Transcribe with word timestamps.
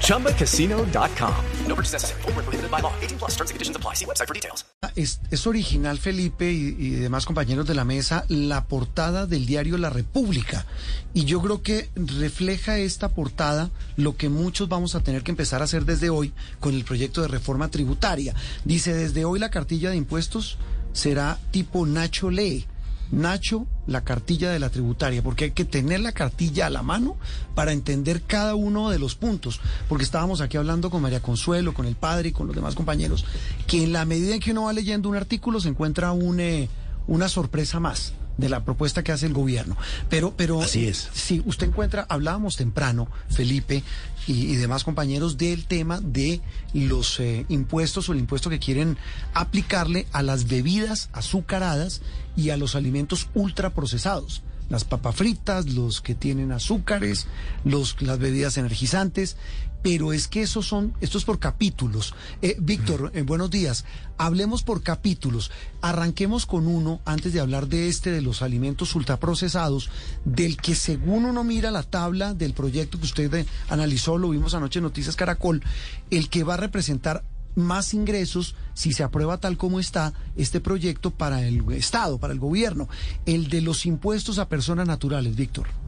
ChumbaCasino.com. 0.00 1.34
No 1.66 1.74
purchase 1.74 1.92
necessary. 1.94 2.22
Full 2.22 2.32
prohibited 2.32 2.70
by 2.70 2.80
law. 2.80 2.92
18 3.00 3.18
plus 3.18 3.32
terms 3.36 3.50
and 3.50 3.56
conditions 3.56 3.76
apply. 3.76 3.94
See 3.94 4.04
website 4.04 4.26
for 4.26 4.34
details. 4.34 4.64
Es, 4.96 5.20
es 5.30 5.46
original, 5.46 5.98
Felipe 5.98 6.52
y, 6.52 6.76
y 6.78 6.90
demás 6.90 7.24
compañeros 7.26 7.66
de 7.66 7.74
la 7.74 7.84
mesa, 7.84 8.24
la 8.28 8.66
portada 8.66 9.26
del 9.26 9.46
diario 9.46 9.78
La 9.78 9.90
República. 9.90 10.66
Y 11.14 11.24
yo 11.24 11.40
creo 11.40 11.62
que 11.62 11.88
refleja 11.96 12.78
esta 12.78 13.08
portada 13.08 13.70
lo 13.96 14.16
que 14.16 14.28
muchos 14.28 14.68
vamos 14.68 14.94
a 14.94 15.00
tener 15.00 15.22
que 15.22 15.30
empezar 15.30 15.62
a 15.62 15.64
hacer 15.64 15.84
desde 15.84 16.10
hoy 16.10 16.32
con 16.60 16.74
el 16.74 16.84
proyecto 16.84 17.22
de 17.22 17.28
reforma 17.28 17.70
tributaria. 17.70 18.34
Dice, 18.64 18.94
desde 18.94 19.24
hoy 19.24 19.38
la 19.38 19.50
cartilla 19.50 19.90
de 19.90 19.96
impuestos 19.96 20.58
será 20.92 21.38
tipo 21.50 21.86
Nacho 21.86 22.30
Lee. 22.30 22.66
Nacho, 23.10 23.66
la 23.86 24.02
cartilla 24.02 24.50
de 24.50 24.58
la 24.58 24.70
tributaria, 24.70 25.22
porque 25.22 25.44
hay 25.44 25.50
que 25.52 25.64
tener 25.64 26.00
la 26.00 26.12
cartilla 26.12 26.66
a 26.66 26.70
la 26.70 26.82
mano 26.82 27.16
para 27.54 27.72
entender 27.72 28.22
cada 28.22 28.54
uno 28.54 28.90
de 28.90 28.98
los 28.98 29.14
puntos, 29.14 29.60
porque 29.88 30.04
estábamos 30.04 30.40
aquí 30.40 30.56
hablando 30.56 30.90
con 30.90 31.02
María 31.02 31.20
Consuelo, 31.20 31.74
con 31.74 31.86
el 31.86 31.94
padre 31.94 32.30
y 32.30 32.32
con 32.32 32.46
los 32.46 32.56
demás 32.56 32.74
compañeros, 32.74 33.24
que 33.66 33.84
en 33.84 33.92
la 33.92 34.04
medida 34.04 34.34
en 34.34 34.40
que 34.40 34.52
uno 34.52 34.64
va 34.64 34.72
leyendo 34.72 35.08
un 35.08 35.16
artículo 35.16 35.60
se 35.60 35.68
encuentra 35.68 36.12
eh, 36.38 36.68
una 37.06 37.28
sorpresa 37.28 37.78
más 37.80 38.14
de 38.36 38.48
la 38.48 38.64
propuesta 38.64 39.02
que 39.02 39.12
hace 39.12 39.26
el 39.26 39.32
gobierno. 39.32 39.76
Pero, 40.08 40.34
pero 40.36 40.62
Así 40.62 40.86
es. 40.86 41.08
si 41.12 41.42
usted 41.46 41.68
encuentra, 41.68 42.06
hablábamos 42.08 42.56
temprano, 42.56 43.08
Felipe 43.28 43.82
y, 44.26 44.52
y 44.52 44.56
demás 44.56 44.84
compañeros, 44.84 45.38
del 45.38 45.66
tema 45.66 46.00
de 46.00 46.40
los 46.72 47.20
eh, 47.20 47.46
impuestos 47.48 48.08
o 48.08 48.12
el 48.12 48.18
impuesto 48.18 48.50
que 48.50 48.58
quieren 48.58 48.96
aplicarle 49.34 50.06
a 50.12 50.22
las 50.22 50.48
bebidas 50.48 51.10
azucaradas 51.12 52.02
y 52.36 52.50
a 52.50 52.56
los 52.56 52.74
alimentos 52.74 53.28
ultraprocesados. 53.34 54.42
Las 54.70 54.84
papas 54.84 55.14
fritas, 55.16 55.66
los 55.66 56.00
que 56.00 56.14
tienen 56.14 56.50
azúcares, 56.50 57.26
los, 57.64 58.00
las 58.00 58.18
bebidas 58.18 58.56
energizantes, 58.56 59.36
pero 59.84 60.14
es 60.14 60.28
que 60.28 60.40
esos 60.40 60.66
son, 60.66 60.94
esto 61.02 61.18
es 61.18 61.24
por 61.24 61.38
capítulos. 61.38 62.14
Eh, 62.40 62.56
Víctor, 62.58 63.12
eh, 63.12 63.20
buenos 63.20 63.50
días. 63.50 63.84
Hablemos 64.16 64.62
por 64.62 64.82
capítulos. 64.82 65.50
Arranquemos 65.82 66.46
con 66.46 66.66
uno, 66.66 67.02
antes 67.04 67.34
de 67.34 67.40
hablar 67.40 67.68
de 67.68 67.88
este, 67.88 68.10
de 68.10 68.22
los 68.22 68.40
alimentos 68.40 68.94
ultraprocesados, 68.94 69.90
del 70.24 70.56
que 70.56 70.74
según 70.74 71.26
uno 71.26 71.44
mira 71.44 71.70
la 71.70 71.82
tabla 71.82 72.32
del 72.32 72.54
proyecto 72.54 72.98
que 72.98 73.04
usted 73.04 73.34
eh, 73.34 73.46
analizó, 73.68 74.16
lo 74.16 74.30
vimos 74.30 74.54
anoche 74.54 74.78
en 74.78 74.84
Noticias 74.84 75.16
Caracol, 75.16 75.62
el 76.10 76.30
que 76.30 76.44
va 76.44 76.54
a 76.54 76.56
representar 76.56 77.22
más 77.54 77.92
ingresos 77.92 78.54
si 78.72 78.94
se 78.94 79.02
aprueba 79.02 79.36
tal 79.36 79.58
como 79.58 79.80
está 79.80 80.14
este 80.34 80.62
proyecto 80.62 81.10
para 81.10 81.46
el 81.46 81.62
Estado, 81.72 82.16
para 82.16 82.32
el 82.32 82.38
gobierno, 82.38 82.88
el 83.26 83.48
de 83.48 83.60
los 83.60 83.84
impuestos 83.84 84.38
a 84.38 84.48
personas 84.48 84.86
naturales, 84.86 85.36
Víctor. 85.36 85.83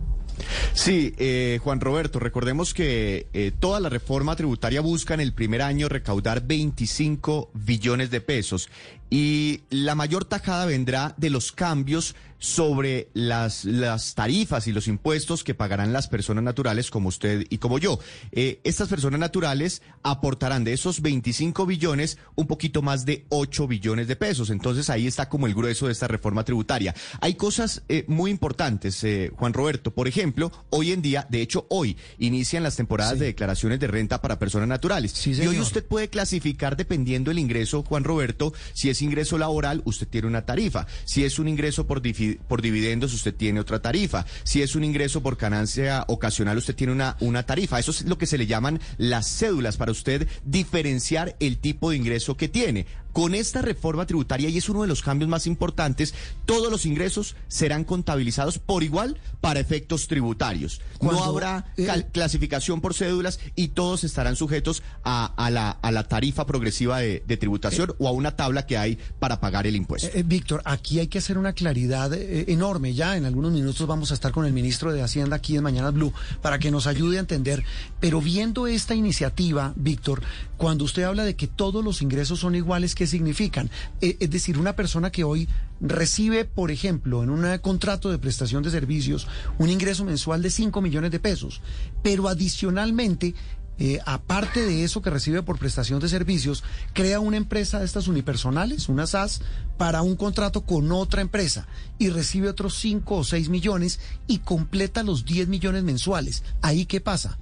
Sí, 0.73 1.15
eh, 1.19 1.59
Juan 1.63 1.81
Roberto, 1.81 2.19
recordemos 2.19 2.75
que 2.75 3.27
eh, 3.33 3.53
toda 3.59 3.81
la 3.81 3.89
reforma 3.89 4.37
tributaria 4.37 4.81
busca 4.81 5.15
en 5.15 5.21
el 5.21 5.33
primer 5.33 5.63
año 5.63 5.89
recaudar 5.89 6.47
25 6.47 7.51
billones 7.55 8.11
de 8.11 8.21
pesos 8.21 8.69
y 9.09 9.63
la 9.71 9.95
mayor 9.95 10.25
tajada 10.25 10.67
vendrá 10.67 11.15
de 11.17 11.31
los 11.31 11.53
cambios 11.53 12.15
sobre 12.39 13.09
las, 13.15 13.65
las 13.65 14.15
tarifas 14.15 14.67
y 14.67 14.73
los 14.73 14.89
impuestos 14.89 15.45
que 15.45 15.55
pagarán 15.55 15.93
las 15.93 16.09
personas 16.09 16.45
naturales 16.45 16.91
como 16.91 17.09
usted 17.09 17.47
y 17.51 17.59
como 17.59 17.79
yo. 17.79 17.99
Eh, 18.33 18.61
estas 18.65 18.89
personas 18.89 19.21
naturales 19.21 19.83
aportarán 20.03 20.65
de 20.65 20.73
esos 20.73 21.01
25 21.03 21.67
billones 21.67 22.19
un 22.35 22.47
poquito 22.47 22.83
más 22.83 23.05
de 23.05 23.25
8 23.31 23.67
billones 23.67 24.09
de 24.09 24.17
pesos. 24.17 24.51
Entonces 24.51 24.91
ahí 24.91 25.07
está 25.07 25.29
como 25.29 25.47
el 25.47 25.55
grueso 25.55 25.87
de 25.87 25.93
esta 25.93 26.09
reforma 26.09 26.45
tributaria. 26.45 26.95
Hay 27.21 27.35
cosas 27.35 27.83
eh, 27.89 28.05
muy 28.09 28.31
importantes, 28.31 29.03
eh, 29.05 29.31
Juan 29.37 29.53
Roberto. 29.53 29.93
Por 29.95 30.09
ejemplo, 30.09 30.53
hoy 30.71 30.93
en 30.93 31.03
día, 31.03 31.27
de 31.31 31.43
hecho 31.43 31.67
hoy, 31.71 31.97
inician 32.19 32.63
las 32.63 32.77
temporadas 32.77 33.15
Sí. 33.15 33.21
de 33.21 33.27
declaraciones 33.27 33.79
de 33.81 33.87
renta 33.87 34.21
para 34.21 34.39
personas 34.39 34.69
naturales. 34.69 35.13
Sí, 35.13 35.33
y 35.33 35.47
hoy 35.47 35.61
usted 35.61 35.85
puede 35.87 36.09
clasificar 36.09 36.77
dependiendo 36.77 37.31
del 37.31 37.39
ingreso, 37.39 37.83
Juan 37.83 38.05
Roberto, 38.05 38.53
si 38.75 38.91
es 38.91 39.01
ingreso 39.03 39.39
laboral, 39.39 39.83
usted 39.85 40.09
tiene 40.09 40.27
una 40.27 40.45
tarifa. 40.45 40.87
Si 41.05 41.25
es 41.25 41.39
un 41.39 41.49
ingreso 41.49 41.87
por, 41.87 42.03
difi- 42.03 42.26
por 42.35 42.63
dividendos, 42.63 43.15
usted 43.15 43.35
tiene 43.35 43.61
otra 43.61 43.81
tarifa. 43.81 44.27
Si 44.45 44.63
es 44.63 44.75
un 44.75 44.85
ingreso 44.85 45.23
por 45.23 45.37
ganancia 45.37 46.05
ocasional, 46.09 46.59
usted 46.59 46.75
tiene 46.75 46.93
una, 46.93 47.17
una 47.21 47.45
tarifa. 47.45 47.79
Eso 47.79 47.91
es 47.91 48.05
lo 48.05 48.19
que 48.19 48.27
se 48.27 48.39
le 48.39 48.47
llaman 48.47 48.81
las 48.99 49.27
cédulas 49.29 49.77
para 49.77 49.93
usted 49.93 50.29
diferenciar 50.45 51.37
el 51.41 51.59
tipo 51.59 51.91
de 51.91 51.97
ingreso 51.97 52.37
que 52.37 52.49
tiene. 52.49 52.87
Con 53.17 53.35
esta 53.35 53.63
reforma 53.63 54.05
tributaria, 54.05 54.51
y 54.51 54.59
es 54.59 54.69
uno 54.69 54.83
de 54.83 54.89
los 54.89 55.01
cambios 55.01 55.31
más 55.31 55.47
importantes, 55.47 56.13
todos 56.45 56.71
los 56.71 56.85
ingresos 56.85 57.35
serán 57.49 57.85
contabilizados 57.85 58.59
por 58.59 58.83
igual 58.83 59.19
para 59.41 59.59
efectos 59.59 60.07
tributarios. 60.07 60.83
Cuando, 60.99 61.21
no 61.21 61.25
habrá 61.25 61.73
eh, 61.79 61.89
clasificación 62.13 62.83
por 62.83 62.93
cédulas 62.93 63.41
y 63.55 63.69
todos 63.69 64.05
estarán 64.05 64.37
sujetos 64.37 64.83
a, 65.03 65.33
a 65.43 65.51
la, 65.51 65.71
a 65.71 65.93
la 65.93 66.07
tarifa 66.09 66.45
progresiva 66.45 66.99
de, 66.99 67.25
de 67.27 67.37
tributación 67.39 67.95
o 67.99 68.07
a 68.07 68.11
una 68.11 68.37
tabla 68.37 68.67
que 68.67 68.77
hay 68.77 68.99
para 69.19 69.41
pagar 69.41 69.67
el 69.67 69.77
impuesto. 69.77 70.09
Eh, 70.09 70.21
eh, 70.21 70.23
Víctor, 70.23 70.61
aquí 70.67 70.99
hay 70.99 71.07
que 71.07 71.17
hacer 71.17 71.39
una 71.39 71.55
claridad 71.55 72.13
eh, 72.13 72.45
enorme. 72.49 72.93
Ya 72.93 73.17
en 73.17 73.25
algunos 73.25 73.51
minutos 73.51 73.87
vamos 73.87 74.11
a 74.11 74.15
estar 74.15 74.31
con 74.31 74.45
el 74.45 74.53
ministro 74.53 74.93
de 74.93 75.01
Hacienda 75.01 75.37
aquí 75.37 75.57
en 75.57 75.63
Mañana 75.63 75.91
Blue 75.91 76.13
para 76.43 76.59
que 76.59 76.71
nos 76.71 76.87
ayude 76.87 77.17
a 77.17 77.21
entender. 77.21 77.65
Pero 77.99 78.21
viendo 78.21 78.67
esta 78.67 78.95
iniciativa, 78.95 79.73
Víctor, 79.75 80.21
cuando 80.59 80.85
usted 80.85 81.05
habla 81.05 81.25
de 81.25 81.35
que 81.35 81.47
todos 81.47 81.83
los 81.83 82.03
ingresos 82.03 82.41
son 82.41 82.55
iguales, 82.55 82.95
¿qué 83.07 83.11
significan? 83.11 83.71
Eh, 84.01 84.17
es 84.19 84.31
decir, 84.31 84.59
una 84.59 84.75
persona 84.75 85.13
que 85.13 85.23
hoy 85.23 85.49
recibe, 85.81 86.45
por 86.45 86.73
ejemplo, 86.73 87.23
en 87.23 87.31
un 87.31 87.59
contrato 87.59 88.11
de 88.11 88.19
prestación 88.19 88.65
de 88.65 88.71
servicios, 88.73 89.29
un 89.59 89.71
ingreso 89.71 90.05
mensual 90.05 90.43
de 90.43 90.51
5 90.51 90.83
millones 90.83 91.13
de 91.13 91.21
pesos, 91.21 91.61
pero 92.03 92.29
adicionalmente 92.29 93.35
eh, 93.79 94.01
aparte 94.07 94.65
de 94.65 94.83
eso 94.83 95.03
que 95.03 95.11
recibe 95.11 95.43
por 95.43 95.59
prestación 95.59 96.01
de 96.01 96.09
servicios, 96.09 96.65
crea 96.95 97.21
una 97.21 97.37
empresa 97.37 97.79
de 97.79 97.85
estas 97.85 98.09
unipersonales, 98.09 98.89
una 98.89 99.07
SAS, 99.07 99.41
para 99.77 100.03
un 100.03 100.17
contrato 100.17 100.63
con 100.63 100.91
otra 100.91 101.21
empresa 101.21 101.69
y 101.99 102.09
recibe 102.09 102.49
otros 102.49 102.77
5 102.79 103.15
o 103.15 103.23
6 103.23 103.51
millones 103.51 104.01
y 104.27 104.39
completa 104.39 105.05
los 105.05 105.27
10 105.27 105.47
millones 105.47 105.85
mensuales. 105.85 106.43
¿Ahí 106.61 106.87
qué 106.87 107.01
pasa? 107.01 107.39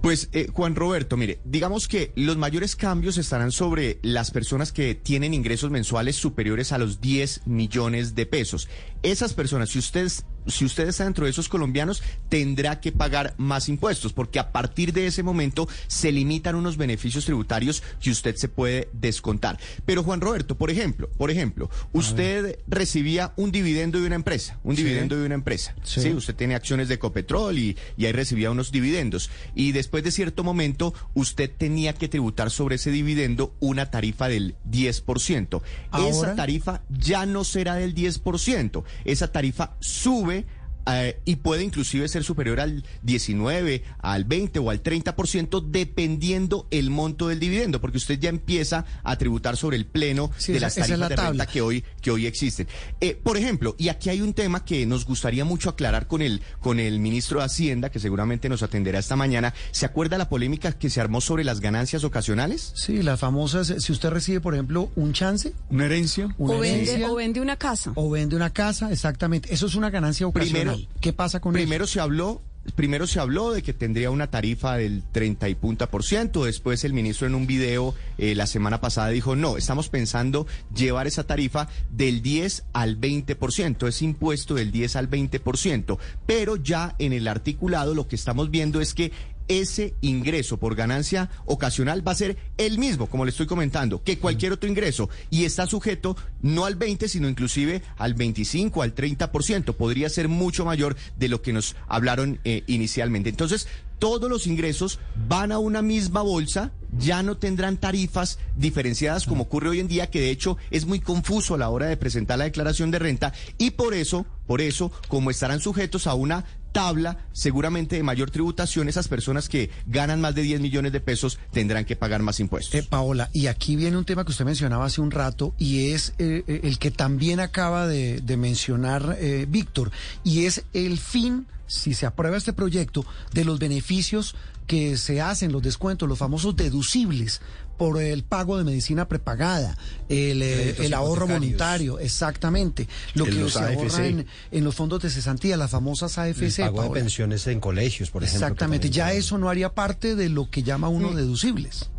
Pues 0.00 0.28
eh, 0.32 0.48
Juan 0.52 0.76
Roberto, 0.76 1.16
mire, 1.16 1.40
digamos 1.44 1.88
que 1.88 2.12
los 2.14 2.36
mayores 2.36 2.76
cambios 2.76 3.18
estarán 3.18 3.50
sobre 3.50 3.98
las 4.02 4.30
personas 4.30 4.72
que 4.72 4.94
tienen 4.94 5.34
ingresos 5.34 5.70
mensuales 5.70 6.16
superiores 6.16 6.70
a 6.70 6.78
los 6.78 7.00
10 7.00 7.46
millones 7.46 8.14
de 8.14 8.26
pesos. 8.26 8.68
Esas 9.06 9.34
personas, 9.34 9.70
si 9.70 9.78
ustedes 9.78 10.24
si 10.48 10.64
usted 10.64 10.86
está 10.86 11.02
dentro 11.02 11.24
de 11.24 11.32
esos 11.32 11.48
colombianos, 11.48 12.04
tendrá 12.28 12.78
que 12.80 12.92
pagar 12.92 13.34
más 13.36 13.68
impuestos, 13.68 14.12
porque 14.12 14.38
a 14.38 14.52
partir 14.52 14.92
de 14.92 15.08
ese 15.08 15.24
momento 15.24 15.68
se 15.88 16.12
limitan 16.12 16.54
unos 16.54 16.76
beneficios 16.76 17.24
tributarios 17.24 17.82
que 18.00 18.10
usted 18.12 18.36
se 18.36 18.46
puede 18.46 18.88
descontar. 18.92 19.58
Pero 19.84 20.04
Juan 20.04 20.20
Roberto, 20.20 20.56
por 20.56 20.70
ejemplo, 20.70 21.10
por 21.18 21.32
ejemplo, 21.32 21.68
usted 21.92 22.60
recibía 22.68 23.32
un 23.34 23.50
dividendo 23.50 23.98
de 24.00 24.06
una 24.06 24.14
empresa, 24.14 24.60
un 24.62 24.76
Sí. 24.76 24.84
dividendo 24.84 25.16
de 25.18 25.26
una 25.26 25.34
empresa. 25.34 25.74
Sí. 25.82 26.00
Sí, 26.00 26.10
usted 26.12 26.36
tiene 26.36 26.54
acciones 26.54 26.86
de 26.86 26.94
Ecopetrol 26.94 27.58
y, 27.58 27.76
y 27.96 28.06
ahí 28.06 28.12
recibía 28.12 28.52
unos 28.52 28.70
dividendos. 28.70 29.30
Y 29.56 29.72
después 29.72 30.04
de 30.04 30.12
cierto 30.12 30.44
momento, 30.44 30.94
usted 31.14 31.50
tenía 31.50 31.92
que 31.94 32.06
tributar 32.06 32.52
sobre 32.52 32.76
ese 32.76 32.92
dividendo 32.92 33.52
una 33.58 33.90
tarifa 33.90 34.28
del 34.28 34.54
10%. 34.70 35.60
Ahora- 35.90 36.08
Esa 36.08 36.34
tarifa 36.36 36.82
ya 36.88 37.26
no 37.26 37.42
será 37.42 37.74
del 37.74 37.94
10%. 37.96 38.84
Esa 39.04 39.28
tarifa 39.28 39.76
sube 39.80 40.44
eh, 40.88 41.20
y 41.24 41.36
puede 41.36 41.64
inclusive 41.64 42.06
ser 42.08 42.22
superior 42.24 42.60
al 42.60 42.84
19, 43.02 43.82
al 43.98 44.24
20 44.24 44.58
o 44.60 44.70
al 44.70 44.82
30% 44.82 45.60
dependiendo 45.68 46.66
el 46.70 46.90
monto 46.90 47.28
del 47.28 47.40
dividendo, 47.40 47.80
porque 47.80 47.96
usted 47.98 48.18
ya 48.18 48.28
empieza 48.28 48.84
a 49.02 49.16
tributar 49.18 49.56
sobre 49.56 49.76
el 49.76 49.86
pleno 49.86 50.30
Sí, 50.38 50.52
de 50.52 50.58
esa- 50.58 50.66
las 50.66 50.76
es 50.76 50.82
tarifas 50.82 50.98
la 50.98 51.08
de 51.08 51.16
renta 51.16 51.46
que 51.46 51.60
hoy 51.60 51.84
que 52.00 52.10
hoy 52.10 52.26
existen. 52.26 52.68
Eh, 53.00 53.18
por 53.22 53.36
ejemplo, 53.36 53.74
y 53.78 53.88
aquí 53.88 54.10
hay 54.10 54.20
un 54.20 54.34
tema 54.34 54.64
que 54.64 54.86
nos 54.86 55.04
gustaría 55.06 55.44
mucho 55.44 55.70
aclarar 55.70 56.06
con 56.06 56.22
el 56.22 56.40
con 56.60 56.78
el 56.80 57.00
ministro 57.00 57.40
de 57.40 57.46
Hacienda, 57.46 57.90
que 57.90 57.98
seguramente 57.98 58.48
nos 58.48 58.62
atenderá 58.62 58.98
esta 58.98 59.16
mañana. 59.16 59.54
¿Se 59.72 59.86
acuerda 59.86 60.18
la 60.18 60.28
polémica 60.28 60.72
que 60.72 60.90
se 60.90 61.00
armó 61.00 61.20
sobre 61.20 61.44
las 61.44 61.60
ganancias 61.60 62.04
ocasionales? 62.04 62.72
Sí, 62.76 63.02
las 63.02 63.18
famosas, 63.20 63.72
si 63.78 63.92
usted 63.92 64.10
recibe, 64.10 64.40
por 64.40 64.54
ejemplo, 64.54 64.90
un 64.96 65.12
chance, 65.12 65.52
¿Una 65.70 65.86
herencia? 65.86 66.28
una 66.38 66.54
O 66.54 66.58
vende, 66.60 66.82
herencia, 66.92 67.10
o 67.10 67.14
vende 67.16 67.40
una 67.40 67.56
casa. 67.56 67.92
o 67.94 68.10
vende 68.10 68.36
una 68.36 68.50
casa, 68.50 68.92
exactamente. 68.92 69.52
Eso 69.52 69.66
es 69.66 69.74
una 69.74 69.90
ganancia 69.90 70.26
ocasional. 70.26 70.62
Primero- 70.62 70.75
¿Qué 71.00 71.12
pasa 71.12 71.40
con 71.40 71.52
Primero 71.52 71.84
eso? 71.84 71.94
se 71.94 72.00
habló 72.00 72.42
primero 72.74 73.06
se 73.06 73.20
habló 73.20 73.52
de 73.52 73.62
que 73.62 73.72
tendría 73.72 74.10
una 74.10 74.28
tarifa 74.30 74.76
del 74.76 75.02
30 75.12 75.48
y 75.48 75.54
punta 75.54 75.88
por 75.88 76.02
ciento, 76.02 76.44
después 76.44 76.84
el 76.84 76.92
ministro 76.92 77.26
en 77.26 77.34
un 77.34 77.46
video 77.46 77.94
eh, 78.18 78.34
la 78.34 78.46
semana 78.46 78.80
pasada 78.80 79.08
dijo, 79.08 79.36
no, 79.36 79.56
estamos 79.56 79.88
pensando 79.88 80.46
llevar 80.74 81.06
esa 81.06 81.24
tarifa 81.24 81.68
del 81.90 82.22
10 82.22 82.64
al 82.72 82.96
20 82.96 83.36
por 83.36 83.52
ciento, 83.52 83.86
ese 83.86 84.04
impuesto 84.04 84.54
del 84.54 84.72
10 84.72 84.96
al 84.96 85.06
20 85.06 85.40
por 85.40 85.58
ciento, 85.58 85.98
pero 86.26 86.56
ya 86.56 86.94
en 86.98 87.12
el 87.12 87.28
articulado 87.28 87.94
lo 87.94 88.08
que 88.08 88.16
estamos 88.16 88.50
viendo 88.50 88.80
es 88.80 88.94
que 88.94 89.12
ese 89.48 89.94
ingreso 90.00 90.56
por 90.58 90.74
ganancia 90.74 91.30
ocasional 91.44 92.06
va 92.06 92.12
a 92.12 92.16
ser 92.16 92.36
el 92.58 92.78
mismo, 92.78 93.06
como 93.06 93.24
le 93.24 93.30
estoy 93.30 93.46
comentando, 93.46 94.02
que 94.02 94.18
cualquier 94.18 94.52
otro 94.52 94.68
ingreso 94.68 95.08
y 95.30 95.44
está 95.44 95.66
sujeto 95.66 96.16
no 96.42 96.64
al 96.64 96.76
20, 96.76 97.08
sino 97.08 97.28
inclusive 97.28 97.82
al 97.96 98.14
25, 98.14 98.82
al 98.82 98.94
30%. 98.94 99.74
Podría 99.74 100.08
ser 100.08 100.28
mucho 100.28 100.64
mayor 100.64 100.96
de 101.16 101.28
lo 101.28 101.42
que 101.42 101.52
nos 101.52 101.76
hablaron 101.88 102.40
eh, 102.44 102.62
inicialmente. 102.66 103.30
Entonces, 103.30 103.68
todos 103.98 104.28
los 104.28 104.46
ingresos 104.46 104.98
van 105.28 105.52
a 105.52 105.58
una 105.58 105.82
misma 105.82 106.20
bolsa, 106.20 106.72
ya 106.98 107.22
no 107.22 107.38
tendrán 107.38 107.78
tarifas 107.78 108.38
diferenciadas 108.54 109.26
como 109.26 109.44
ocurre 109.44 109.70
hoy 109.70 109.80
en 109.80 109.88
día, 109.88 110.10
que 110.10 110.20
de 110.20 110.30
hecho 110.30 110.58
es 110.70 110.86
muy 110.86 111.00
confuso 111.00 111.54
a 111.54 111.58
la 111.58 111.70
hora 111.70 111.86
de 111.86 111.96
presentar 111.96 112.38
la 112.38 112.44
declaración 112.44 112.90
de 112.90 112.98
renta 112.98 113.32
y 113.58 113.70
por 113.70 113.94
eso, 113.94 114.26
por 114.46 114.60
eso, 114.60 114.92
como 115.08 115.30
estarán 115.30 115.60
sujetos 115.60 116.06
a 116.06 116.14
una 116.14 116.44
tabla 116.76 117.16
seguramente 117.32 117.96
de 117.96 118.02
mayor 118.02 118.30
tributación, 118.30 118.86
esas 118.90 119.08
personas 119.08 119.48
que 119.48 119.70
ganan 119.86 120.20
más 120.20 120.34
de 120.34 120.42
10 120.42 120.60
millones 120.60 120.92
de 120.92 121.00
pesos 121.00 121.38
tendrán 121.50 121.86
que 121.86 121.96
pagar 121.96 122.20
más 122.20 122.38
impuestos. 122.38 122.74
Eh, 122.74 122.82
Paola, 122.82 123.30
y 123.32 123.46
aquí 123.46 123.76
viene 123.76 123.96
un 123.96 124.04
tema 124.04 124.26
que 124.26 124.32
usted 124.32 124.44
mencionaba 124.44 124.84
hace 124.84 125.00
un 125.00 125.10
rato 125.10 125.54
y 125.56 125.92
es 125.92 126.12
eh, 126.18 126.44
eh, 126.46 126.60
el 126.64 126.78
que 126.78 126.90
también 126.90 127.40
acaba 127.40 127.86
de, 127.86 128.22
mencionar 128.36 129.16
eh, 129.18 129.46
Víctor, 129.48 129.90
y 130.22 130.44
es 130.44 130.64
el 130.74 130.98
fin 130.98 131.46
si 131.66 131.94
se 131.94 132.06
aprueba 132.06 132.36
este 132.36 132.52
proyecto, 132.52 133.04
de 133.32 133.44
los 133.44 133.58
beneficios 133.58 134.34
que 134.66 134.96
se 134.96 135.20
hacen, 135.20 135.52
los 135.52 135.62
descuentos, 135.62 136.08
los 136.08 136.18
famosos 136.18 136.56
deducibles 136.56 137.40
por 137.78 138.00
el 138.02 138.24
pago 138.24 138.56
de 138.58 138.64
medicina 138.64 139.06
prepagada, 139.06 139.76
el, 140.08 140.42
eh, 140.42 140.76
el 140.78 140.94
ahorro 140.94 141.26
voluntario, 141.26 141.98
exactamente, 141.98 142.88
lo 143.14 143.26
En 143.26 143.32
que 143.32 143.40
los 143.40 143.52
se 143.52 143.58
AFC. 143.60 143.76
ahorra 143.76 144.06
en, 144.06 144.26
en 144.50 144.64
los 144.64 144.74
fondos 144.74 145.02
de 145.02 145.10
cesantía, 145.10 145.56
las 145.56 145.70
famosas 145.70 146.16
AFC. 146.18 146.58
El 146.60 146.64
pago 146.66 146.82
de 146.84 146.90
pensiones 146.90 147.46
en 147.46 147.60
colegios, 147.60 148.10
por 148.10 148.24
ejemplo. 148.24 148.46
Exactamente, 148.46 148.90
ya 148.90 149.12
eso 149.12 149.36
no 149.38 149.50
haría 149.50 149.74
parte 149.74 150.16
de 150.16 150.28
lo 150.30 150.50
que 150.50 150.62
llama 150.62 150.88
uno 150.88 151.12
deducibles. 151.12 151.90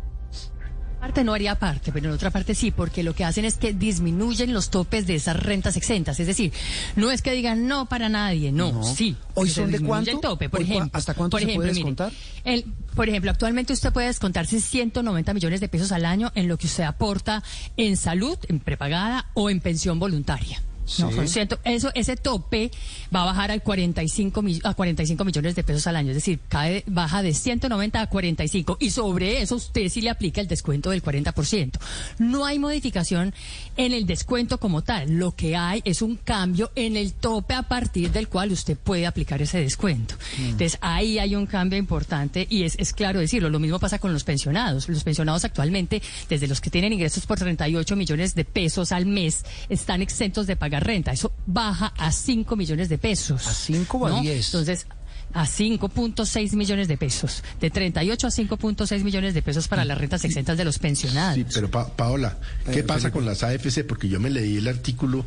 Parte 0.98 1.24
no 1.24 1.32
haría 1.34 1.54
parte, 1.58 1.92
pero 1.92 2.08
en 2.08 2.14
otra 2.14 2.30
parte 2.30 2.54
sí, 2.54 2.70
porque 2.70 3.02
lo 3.02 3.14
que 3.14 3.24
hacen 3.24 3.44
es 3.44 3.56
que 3.56 3.72
disminuyen 3.72 4.52
los 4.52 4.70
topes 4.70 5.06
de 5.06 5.14
esas 5.14 5.36
rentas 5.36 5.76
exentas. 5.76 6.18
Es 6.20 6.26
decir, 6.26 6.52
no 6.96 7.10
es 7.10 7.22
que 7.22 7.32
digan 7.32 7.66
no 7.68 7.86
para 7.86 8.08
nadie, 8.08 8.52
no, 8.52 8.72
No. 8.72 8.82
sí. 8.84 9.16
¿Hoy 9.34 9.48
son 9.48 9.70
de 9.70 9.80
cuánto? 9.80 10.10
el 10.10 10.20
tope, 10.20 10.48
por 10.48 10.60
¿Hoy 10.60 10.66
cua- 10.66 10.70
ejemplo. 10.70 10.98
hasta 10.98 11.14
cuánto 11.14 11.36
por 11.36 11.40
se 11.40 11.46
puede 11.46 11.58
mire, 11.68 11.74
descontar? 11.74 12.12
el- 12.44 12.64
por 12.94 13.08
ejemplo, 13.08 13.30
actualmente 13.30 13.72
usted 13.72 13.92
puede 13.92 14.08
descontarse 14.08 14.60
190 14.60 15.32
millones 15.34 15.60
de 15.60 15.68
pesos 15.68 15.92
al 15.92 16.04
año 16.04 16.32
en 16.34 16.48
lo 16.48 16.58
que 16.58 16.66
usted 16.66 16.84
aporta 16.84 17.42
en 17.76 17.96
salud, 17.96 18.36
en 18.48 18.58
prepagada 18.60 19.26
o 19.34 19.50
en 19.50 19.60
pensión 19.60 19.98
voluntaria. 20.00 20.60
No, 20.98 21.10
Sí. 21.10 21.14
son 21.16 21.28
ciento- 21.28 21.58
eso, 21.64 21.90
ese 21.94 22.16
tope 22.16 22.70
va 23.14 23.22
a 23.22 23.26
bajar 23.26 23.50
al 23.50 23.62
45 23.62 24.42
mi- 24.42 24.60
a 24.64 24.74
45 24.74 25.24
millones 25.24 25.54
de 25.54 25.62
pesos 25.64 25.86
al 25.86 25.96
año, 25.96 26.10
es 26.10 26.16
decir, 26.16 26.40
cae, 26.48 26.82
baja 26.86 27.22
de 27.22 27.34
190 27.34 28.00
a 28.00 28.06
45 28.08 28.76
y 28.80 28.90
sobre 28.90 29.42
eso 29.42 29.56
usted 29.56 29.88
sí 29.88 30.00
le 30.00 30.10
aplica 30.10 30.40
el 30.40 30.48
descuento 30.48 30.90
del 30.90 31.02
40%. 31.02 31.78
No 32.18 32.44
hay 32.46 32.58
modificación 32.58 33.34
en 33.76 33.92
el 33.92 34.06
descuento 34.06 34.58
como 34.58 34.82
tal, 34.82 35.10
lo 35.18 35.32
que 35.32 35.56
hay 35.56 35.82
es 35.84 36.02
un 36.02 36.16
cambio 36.16 36.70
en 36.74 36.96
el 36.96 37.12
tope 37.12 37.54
a 37.54 37.62
partir 37.62 38.10
del 38.10 38.28
cual 38.28 38.50
usted 38.52 38.76
puede 38.76 39.06
aplicar 39.06 39.42
ese 39.42 39.58
descuento. 39.60 40.14
Entonces 40.38 40.78
ahí 40.80 41.18
hay 41.18 41.34
un 41.34 41.46
cambio 41.46 41.78
importante 41.78 42.46
y 42.48 42.62
es, 42.64 42.76
es 42.78 42.92
claro 42.92 43.20
decirlo, 43.20 43.50
lo 43.50 43.58
mismo 43.58 43.78
pasa 43.78 43.98
con 43.98 44.12
los 44.12 44.24
pensionados. 44.24 44.88
Los 44.88 45.04
pensionados 45.04 45.44
actualmente, 45.44 46.02
desde 46.28 46.46
los 46.48 46.60
que 46.60 46.70
tienen 46.70 46.92
ingresos 46.92 47.26
por 47.26 47.38
38 47.38 47.96
millones 47.96 48.34
de 48.34 48.44
pesos 48.44 48.92
al 48.92 49.06
mes, 49.06 49.44
están 49.68 50.02
exentos 50.02 50.46
de 50.46 50.56
pagar 50.56 50.77
renta. 50.80 51.12
Eso 51.12 51.32
baja 51.46 51.92
a 51.96 52.12
5 52.12 52.56
millones 52.56 52.88
de 52.88 52.98
pesos. 52.98 53.46
¿A 53.46 53.52
cinco 53.52 53.98
o 53.98 54.06
a 54.06 54.10
¿no? 54.10 54.20
diez? 54.22 54.46
Entonces, 54.46 54.86
a 55.34 55.44
5.6 55.46 56.54
millones 56.54 56.88
de 56.88 56.96
pesos. 56.96 57.42
De 57.60 57.70
38 57.70 58.26
a 58.26 58.30
5.6 58.30 59.04
millones 59.04 59.34
de 59.34 59.42
pesos 59.42 59.68
para 59.68 59.84
las 59.84 59.98
rentas 59.98 60.24
exentas 60.24 60.56
de 60.56 60.64
los 60.64 60.78
pensionados. 60.78 61.34
Sí, 61.34 61.44
pero 61.52 61.70
Pa- 61.70 61.88
Paola, 61.94 62.38
¿qué 62.72 62.80
Eh, 62.80 62.82
pasa 62.82 63.00
Felipe. 63.00 63.12
con 63.18 63.26
las 63.26 63.42
AFC? 63.42 63.84
Porque 63.84 64.08
yo 64.08 64.20
me 64.20 64.30
leí 64.30 64.56
el 64.56 64.68
artículo 64.68 65.26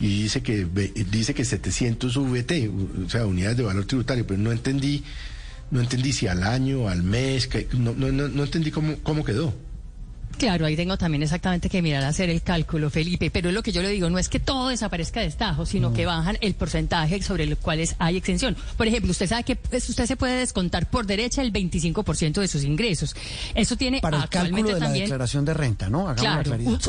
y 0.00 0.22
dice 0.22 0.42
que 0.42 0.64
ve- 0.64 0.92
dice 1.10 1.34
que 1.34 1.44
700 1.44 2.16
VT, 2.16 2.70
o 3.06 3.10
sea, 3.10 3.26
unidades 3.26 3.56
de 3.58 3.62
valor 3.62 3.84
tributario, 3.86 4.26
pero 4.26 4.38
no 4.40 4.52
entendí, 4.52 5.04
no 5.70 5.80
entendí 5.80 6.12
si 6.12 6.26
al 6.28 6.42
año, 6.42 6.88
al 6.88 7.02
mes, 7.02 7.46
que, 7.46 7.68
no, 7.76 7.92
no, 7.94 8.10
no, 8.12 8.28
no 8.28 8.44
entendí 8.44 8.70
cómo, 8.70 8.94
cómo 9.02 9.24
quedó. 9.24 9.54
Claro, 10.38 10.66
ahí 10.66 10.76
tengo 10.76 10.98
también 10.98 11.22
exactamente 11.22 11.68
que 11.70 11.80
mirar 11.80 12.04
a 12.04 12.08
hacer 12.08 12.28
el 12.28 12.42
cálculo, 12.42 12.90
Felipe. 12.90 13.30
Pero 13.30 13.52
lo 13.52 13.62
que 13.62 13.72
yo 13.72 13.82
le 13.82 13.88
digo 13.88 14.10
no 14.10 14.18
es 14.18 14.28
que 14.28 14.38
todo 14.38 14.68
desaparezca 14.68 15.20
de 15.20 15.26
estajo, 15.26 15.64
sino 15.64 15.92
que 15.92 16.04
bajan 16.04 16.36
el 16.40 16.54
porcentaje 16.54 17.22
sobre 17.22 17.46
los 17.46 17.58
cuales 17.58 17.96
hay 17.98 18.16
exención. 18.18 18.56
Por 18.76 18.86
ejemplo, 18.86 19.10
usted 19.10 19.26
sabe 19.28 19.44
que 19.44 19.56
pues, 19.56 19.88
usted 19.88 20.06
se 20.06 20.16
puede 20.16 20.38
descontar 20.38 20.90
por 20.90 21.06
derecha 21.06 21.40
el 21.42 21.52
25% 21.52 22.40
de 22.40 22.48
sus 22.48 22.64
ingresos. 22.64 23.14
Eso 23.54 23.76
tiene 23.76 24.00
Para 24.00 24.18
el 24.18 24.22
actualmente 24.24 24.56
cálculo 24.56 24.74
de 24.74 24.80
la 24.80 24.86
también. 24.86 25.04
declaración 25.06 25.44
de 25.44 25.54
renta, 25.54 25.88
¿no? 25.88 26.08
Hagamos 26.08 26.46
la 26.46 26.56
Claro, 26.56 26.82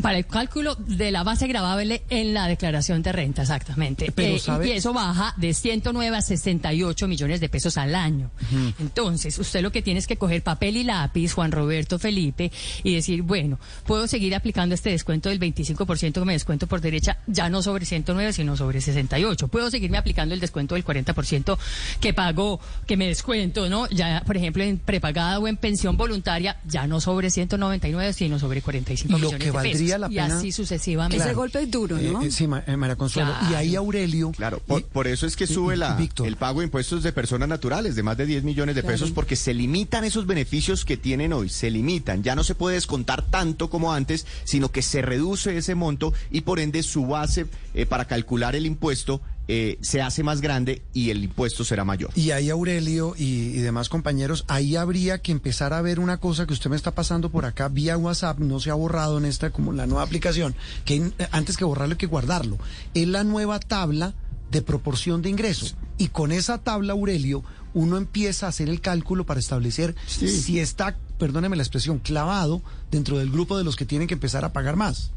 para 0.00 0.18
el 0.18 0.26
cálculo 0.26 0.74
de 0.76 1.10
la 1.10 1.22
base 1.22 1.46
gravable 1.46 2.02
en 2.08 2.34
la 2.34 2.46
declaración 2.46 3.02
de 3.02 3.12
renta, 3.12 3.42
exactamente. 3.42 4.12
Pero, 4.14 4.36
Eh. 4.36 4.68
Y 4.68 4.70
eso 4.72 4.92
baja 4.92 5.34
de 5.36 5.52
109 5.54 6.16
a 6.16 6.22
68 6.22 7.08
millones 7.08 7.40
de 7.40 7.48
pesos 7.48 7.76
al 7.76 7.94
año. 7.94 8.30
Entonces, 8.78 9.38
usted 9.38 9.62
lo 9.62 9.72
que 9.72 9.82
tiene 9.82 9.98
es 10.00 10.06
que 10.06 10.16
coger 10.16 10.42
papel 10.42 10.76
y 10.76 10.84
lápiz, 10.84 11.32
Juan 11.32 11.52
Roberto 11.52 11.98
Felipe, 11.98 12.50
y 12.82 12.94
decir, 12.94 13.22
bueno, 13.22 13.58
puedo 13.84 14.06
seguir 14.06 14.34
aplicando 14.34 14.74
este 14.74 14.90
descuento 14.90 15.28
del 15.28 15.40
25% 15.40 16.12
que 16.12 16.24
me 16.24 16.32
descuento 16.32 16.66
por 16.66 16.80
derecha, 16.80 17.18
ya 17.26 17.48
no 17.48 17.62
sobre 17.62 17.84
109, 17.84 18.32
sino 18.32 18.56
sobre 18.56 18.80
68. 18.80 19.48
Puedo 19.48 19.70
seguirme 19.70 19.98
aplicando 19.98 20.34
el 20.34 20.40
descuento 20.40 20.74
del 20.74 20.84
40% 20.84 21.58
que 22.00 22.14
pago, 22.14 22.60
que 22.86 22.96
me 22.96 23.06
descuento, 23.06 23.68
¿no? 23.68 23.88
Ya, 23.88 24.22
por 24.26 24.36
ejemplo, 24.36 24.62
en 24.62 24.78
prepagada 24.78 25.38
o 25.38 25.48
en 25.48 25.56
pensión 25.56 25.96
voluntaria, 25.96 26.58
ya 26.66 26.86
no 26.86 27.00
sobre 27.00 27.30
199, 27.30 28.12
sino 28.12 28.38
sobre 28.38 28.62
45 28.62 29.12
Lo 29.12 29.18
millones 29.18 29.52
de 29.52 29.52
valdría 29.88 30.10
Y 30.10 30.18
así 30.18 30.52
sucesivamente. 30.52 31.16
Claro. 31.16 31.30
Ese 31.30 31.36
golpe 31.36 31.62
es 31.62 31.70
duro, 31.70 31.96
¿no? 31.98 32.22
Eh, 32.22 32.26
eh, 32.26 32.30
sí, 32.30 32.48
eh, 32.66 32.76
María 32.76 32.96
Consuelo. 32.96 33.32
Y 33.50 33.54
ahí 33.54 33.76
Aurelio. 33.76 34.32
Claro, 34.32 34.60
por, 34.66 34.80
y- 34.80 34.84
por 34.84 35.06
eso 35.06 35.26
es 35.26 35.36
que 35.36 35.46
sube 35.46 35.76
la, 35.76 35.94
Víctor. 35.94 36.26
el 36.26 36.36
pago 36.36 36.60
de 36.60 36.66
impuestos 36.66 37.02
de 37.02 37.12
personas 37.12 37.48
naturales 37.48 37.94
de 37.96 38.02
más 38.02 38.16
de 38.16 38.26
10 38.26 38.44
millones 38.44 38.74
de 38.74 38.82
pesos 38.82 39.10
porque 39.10 39.36
se 39.36 39.54
limitan 39.54 40.04
esos 40.04 40.26
beneficios 40.26 40.84
que 40.84 40.96
tienen 40.96 41.32
hoy, 41.32 41.48
se 41.48 41.70
limitan. 41.70 42.22
Ya 42.22 42.34
no 42.34 42.44
se 42.44 42.54
puede 42.54 42.74
descontar 42.74 43.22
tanto 43.22 43.70
como 43.70 43.92
antes, 43.92 44.26
sino 44.44 44.70
que 44.70 44.82
se 44.82 45.02
reduce 45.02 45.56
ese 45.56 45.74
monto 45.74 46.12
y 46.30 46.42
por 46.42 46.60
ende 46.60 46.82
su 46.82 47.06
base 47.06 47.46
eh, 47.74 47.86
para 47.86 48.06
calcular 48.06 48.56
el 48.56 48.66
impuesto 48.66 49.20
eh, 49.52 49.78
se 49.80 50.00
hace 50.00 50.22
más 50.22 50.40
grande 50.40 50.82
y 50.94 51.10
el 51.10 51.24
impuesto 51.24 51.64
será 51.64 51.84
mayor. 51.84 52.10
Y 52.14 52.30
ahí 52.30 52.50
Aurelio 52.50 53.14
y, 53.18 53.24
y 53.24 53.58
demás 53.58 53.88
compañeros, 53.88 54.44
ahí 54.46 54.76
habría 54.76 55.18
que 55.20 55.32
empezar 55.32 55.72
a 55.72 55.82
ver 55.82 55.98
una 55.98 56.18
cosa 56.18 56.46
que 56.46 56.52
usted 56.52 56.70
me 56.70 56.76
está 56.76 56.94
pasando 56.94 57.30
por 57.30 57.44
acá 57.44 57.68
vía 57.68 57.96
WhatsApp, 57.98 58.38
no 58.38 58.60
se 58.60 58.70
ha 58.70 58.74
borrado 58.74 59.18
en 59.18 59.24
esta 59.24 59.50
como 59.50 59.72
la 59.72 59.86
nueva 59.86 60.02
aplicación, 60.04 60.54
que 60.84 60.94
en- 60.94 61.14
antes 61.32 61.56
que 61.56 61.64
borrarlo 61.64 61.94
hay 61.94 61.98
que 61.98 62.06
guardarlo. 62.06 62.58
Es 62.94 63.08
la 63.08 63.24
nueva 63.24 63.58
tabla 63.58 64.14
de 64.52 64.62
proporción 64.62 65.20
de 65.20 65.30
ingresos. 65.30 65.74
Y 65.98 66.08
con 66.08 66.30
esa 66.30 66.58
tabla, 66.58 66.92
Aurelio, 66.92 67.42
uno 67.74 67.96
empieza 67.96 68.46
a 68.46 68.48
hacer 68.50 68.68
el 68.68 68.80
cálculo 68.80 69.26
para 69.26 69.40
establecer 69.40 69.94
si 70.28 70.58
está, 70.60 70.96
perdóneme 71.18 71.56
la 71.56 71.62
expresión, 71.64 71.98
clavado 71.98 72.62
dentro 72.90 73.18
del 73.18 73.30
grupo 73.30 73.58
de 73.58 73.64
los 73.64 73.74
que 73.76 73.84
tienen 73.84 74.06
que 74.08 74.14
empezar 74.14 74.44
a 74.44 74.52
pagar 74.52 74.76
más. 74.76 75.10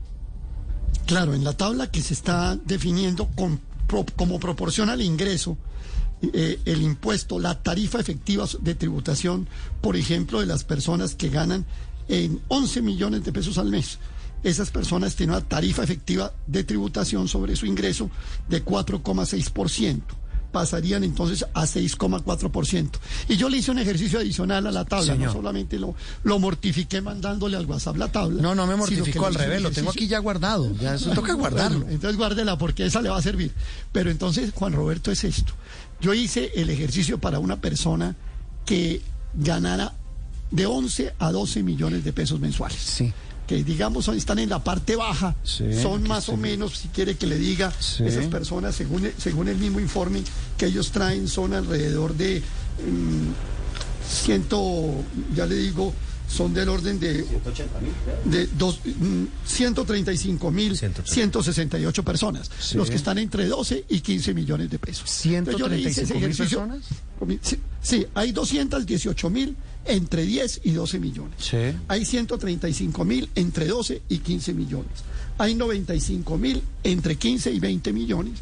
Claro, 1.05 1.33
en 1.33 1.43
la 1.43 1.55
tabla 1.57 1.91
que 1.91 2.01
se 2.01 2.13
está 2.13 2.55
definiendo 2.65 3.27
con- 3.35 3.59
como 4.15 4.39
proporción 4.39 4.89
al 4.89 5.01
ingreso, 5.01 5.57
eh, 6.21 6.59
el 6.65 6.81
impuesto, 6.81 7.39
la 7.39 7.61
tarifa 7.61 7.99
efectiva 7.99 8.45
de 8.61 8.75
tributación, 8.75 9.47
por 9.81 9.95
ejemplo, 9.95 10.39
de 10.39 10.45
las 10.45 10.63
personas 10.63 11.15
que 11.15 11.29
ganan 11.29 11.65
en 12.07 12.41
11 12.47 12.81
millones 12.81 13.23
de 13.23 13.33
pesos 13.33 13.57
al 13.57 13.69
mes. 13.69 13.99
Esas 14.43 14.71
personas 14.71 15.15
tienen 15.15 15.35
una 15.35 15.45
tarifa 15.45 15.83
efectiva 15.83 16.33
de 16.47 16.63
tributación 16.63 17.27
sobre 17.27 17.55
su 17.55 17.65
ingreso 17.65 18.09
de 18.49 18.63
4,6%. 18.63 20.01
Pasarían 20.53 21.03
entonces 21.03 21.45
a 21.53 21.63
6,4%. 21.63 22.89
Y 23.27 23.35
yo 23.37 23.49
le 23.49 23.57
hice 23.57 23.71
un 23.71 23.79
ejercicio 23.79 24.19
adicional 24.19 24.67
a 24.67 24.71
la 24.71 24.85
tabla, 24.85 25.13
Señor. 25.13 25.27
no 25.27 25.33
solamente 25.33 25.79
lo, 25.79 25.95
lo 26.23 26.37
mortifiqué 26.37 27.01
mandándole 27.01 27.57
al 27.57 27.65
WhatsApp 27.65 27.97
la 27.97 28.11
tabla. 28.11 28.41
No, 28.41 28.53
no 28.53 28.67
me 28.67 28.75
le 28.77 29.25
al 29.25 29.33
revés, 29.33 29.61
lo 29.63 29.71
tengo 29.71 29.89
aquí 29.89 30.07
ya 30.07 30.19
guardado. 30.19 30.71
Ya 30.79 30.93
eso 30.93 31.09
toca 31.09 31.33
guardarlo. 31.33 31.79
bueno, 31.79 31.91
entonces 31.91 32.17
guárdela 32.17 32.57
porque 32.57 32.85
esa 32.85 33.01
le 33.01 33.09
va 33.09 33.17
a 33.17 33.21
servir. 33.21 33.51
Pero 33.91 34.11
entonces, 34.11 34.51
Juan 34.53 34.73
Roberto, 34.73 35.11
es 35.11 35.23
esto. 35.23 35.53
Yo 35.99 36.13
hice 36.13 36.51
el 36.55 36.69
ejercicio 36.69 37.17
para 37.17 37.39
una 37.39 37.59
persona 37.59 38.15
que 38.65 39.01
ganara 39.33 39.93
de 40.51 40.67
11 40.67 41.15
a 41.17 41.31
12 41.31 41.63
millones 41.63 42.03
de 42.03 42.13
pesos 42.13 42.39
mensuales. 42.39 42.77
Sí. 42.79 43.11
Que 43.47 43.63
digamos 43.63 44.07
están 44.07 44.39
en 44.39 44.49
la 44.49 44.63
parte 44.63 44.95
baja, 44.95 45.35
Sí, 45.43 45.65
son 45.81 46.03
más 46.07 46.29
o 46.29 46.37
menos, 46.37 46.77
si 46.77 46.87
quiere 46.89 47.15
que 47.15 47.27
le 47.27 47.37
diga, 47.37 47.71
Sí. 47.79 48.03
esas 48.05 48.25
personas, 48.27 48.73
según, 48.75 49.09
según 49.17 49.47
el 49.49 49.57
mismo 49.57 49.79
informe 49.79 50.23
que 50.57 50.67
ellos 50.67 50.91
traen, 50.91 51.27
son 51.27 51.53
alrededor 51.53 52.15
de 52.15 52.39
mm, 52.39 53.31
ciento, 54.25 54.93
ya 55.35 55.45
le 55.45 55.55
digo, 55.55 55.93
son 56.27 56.53
del 56.53 56.69
orden 56.69 56.99
de, 56.99 57.25
de 58.25 58.47
dos, 58.57 58.79
mm, 58.85 59.23
135 59.45 60.51
mil 60.51 60.75
168 60.77 62.03
personas, 62.03 62.49
Sí. 62.59 62.77
los 62.77 62.89
que 62.89 62.95
están 62.95 63.17
entre 63.17 63.45
12 63.47 63.85
y 63.89 63.99
15 64.01 64.33
millones 64.33 64.69
de 64.69 64.79
pesos. 64.79 65.25
Entonces, 65.25 65.59
yo 65.59 65.67
le 65.67 65.79
hice 65.79 66.01
ese 66.03 66.13
135.000 66.15 66.17
ejercicio. 66.17 66.59
personas. 66.59 66.83
Sí, 67.41 67.59
sí, 67.81 68.05
hay 68.15 68.31
218 68.31 69.29
mil 69.29 69.55
entre 69.85 70.25
10 70.25 70.61
y 70.63 70.71
12 70.71 70.99
millones. 70.99 71.35
Sí. 71.39 71.57
Hay 71.87 72.05
135 72.05 73.05
mil 73.05 73.29
entre 73.35 73.67
12 73.67 74.01
y 74.09 74.17
15 74.19 74.53
millones. 74.53 74.91
Hay 75.37 75.55
95 75.55 76.37
mil 76.37 76.61
entre 76.83 77.15
15 77.15 77.51
y 77.51 77.59
20 77.59 77.91
millones. 77.93 78.33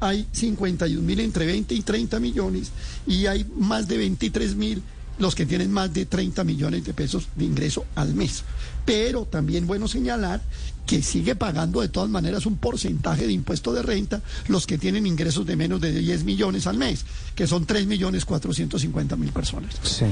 Hay 0.00 0.26
51 0.32 1.02
mil 1.02 1.20
entre 1.20 1.46
20 1.46 1.74
y 1.74 1.82
30 1.82 2.20
millones. 2.20 2.70
Y 3.06 3.26
hay 3.26 3.44
más 3.56 3.88
de 3.88 3.98
23 3.98 4.54
mil 4.54 4.82
los 5.18 5.34
que 5.34 5.46
tienen 5.46 5.72
más 5.72 5.92
de 5.92 6.06
30 6.06 6.44
millones 6.44 6.84
de 6.84 6.94
pesos 6.94 7.28
de 7.36 7.44
ingreso 7.44 7.84
al 7.94 8.14
mes. 8.14 8.44
Pero 8.84 9.24
también 9.24 9.66
bueno 9.66 9.88
señalar 9.88 10.40
que 10.86 11.02
sigue 11.02 11.36
pagando 11.36 11.82
de 11.82 11.88
todas 11.88 12.08
maneras 12.08 12.46
un 12.46 12.56
porcentaje 12.56 13.26
de 13.26 13.32
impuesto 13.34 13.74
de 13.74 13.82
renta 13.82 14.22
los 14.48 14.66
que 14.66 14.78
tienen 14.78 15.06
ingresos 15.06 15.44
de 15.44 15.54
menos 15.54 15.82
de 15.82 15.92
10 15.92 16.24
millones 16.24 16.66
al 16.66 16.78
mes, 16.78 17.04
que 17.34 17.46
son 17.46 17.66
3 17.66 17.86
millones 17.86 18.24
450 18.24 19.16
mil 19.16 19.30
personas. 19.30 19.74
Sí. 19.82 20.06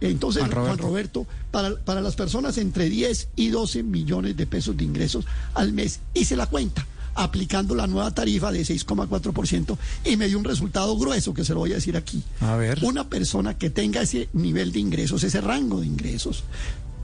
Entonces, 0.00 0.42
Juan 0.42 0.52
Juan 0.52 0.78
Roberto. 0.78 0.82
Roberto, 0.82 1.26
para, 1.50 1.76
para 1.76 2.00
las 2.00 2.16
personas 2.16 2.56
entre 2.56 2.88
10 2.88 3.28
y 3.36 3.50
12 3.50 3.82
millones 3.82 4.34
de 4.34 4.46
pesos 4.46 4.74
de 4.74 4.84
ingresos 4.84 5.26
al 5.52 5.72
mes, 5.74 6.00
hice 6.14 6.36
la 6.36 6.46
cuenta 6.46 6.86
aplicando 7.14 7.74
la 7.74 7.86
nueva 7.86 8.12
tarifa 8.12 8.50
de 8.52 8.62
6,4% 8.62 9.76
y 10.04 10.16
me 10.16 10.28
dio 10.28 10.38
un 10.38 10.44
resultado 10.44 10.96
grueso 10.96 11.34
que 11.34 11.44
se 11.44 11.54
lo 11.54 11.60
voy 11.60 11.72
a 11.72 11.76
decir 11.76 11.96
aquí. 11.96 12.22
A 12.40 12.56
ver. 12.56 12.78
Una 12.82 13.08
persona 13.08 13.56
que 13.56 13.70
tenga 13.70 14.02
ese 14.02 14.28
nivel 14.32 14.72
de 14.72 14.80
ingresos, 14.80 15.22
ese 15.24 15.40
rango 15.40 15.80
de 15.80 15.86
ingresos, 15.86 16.44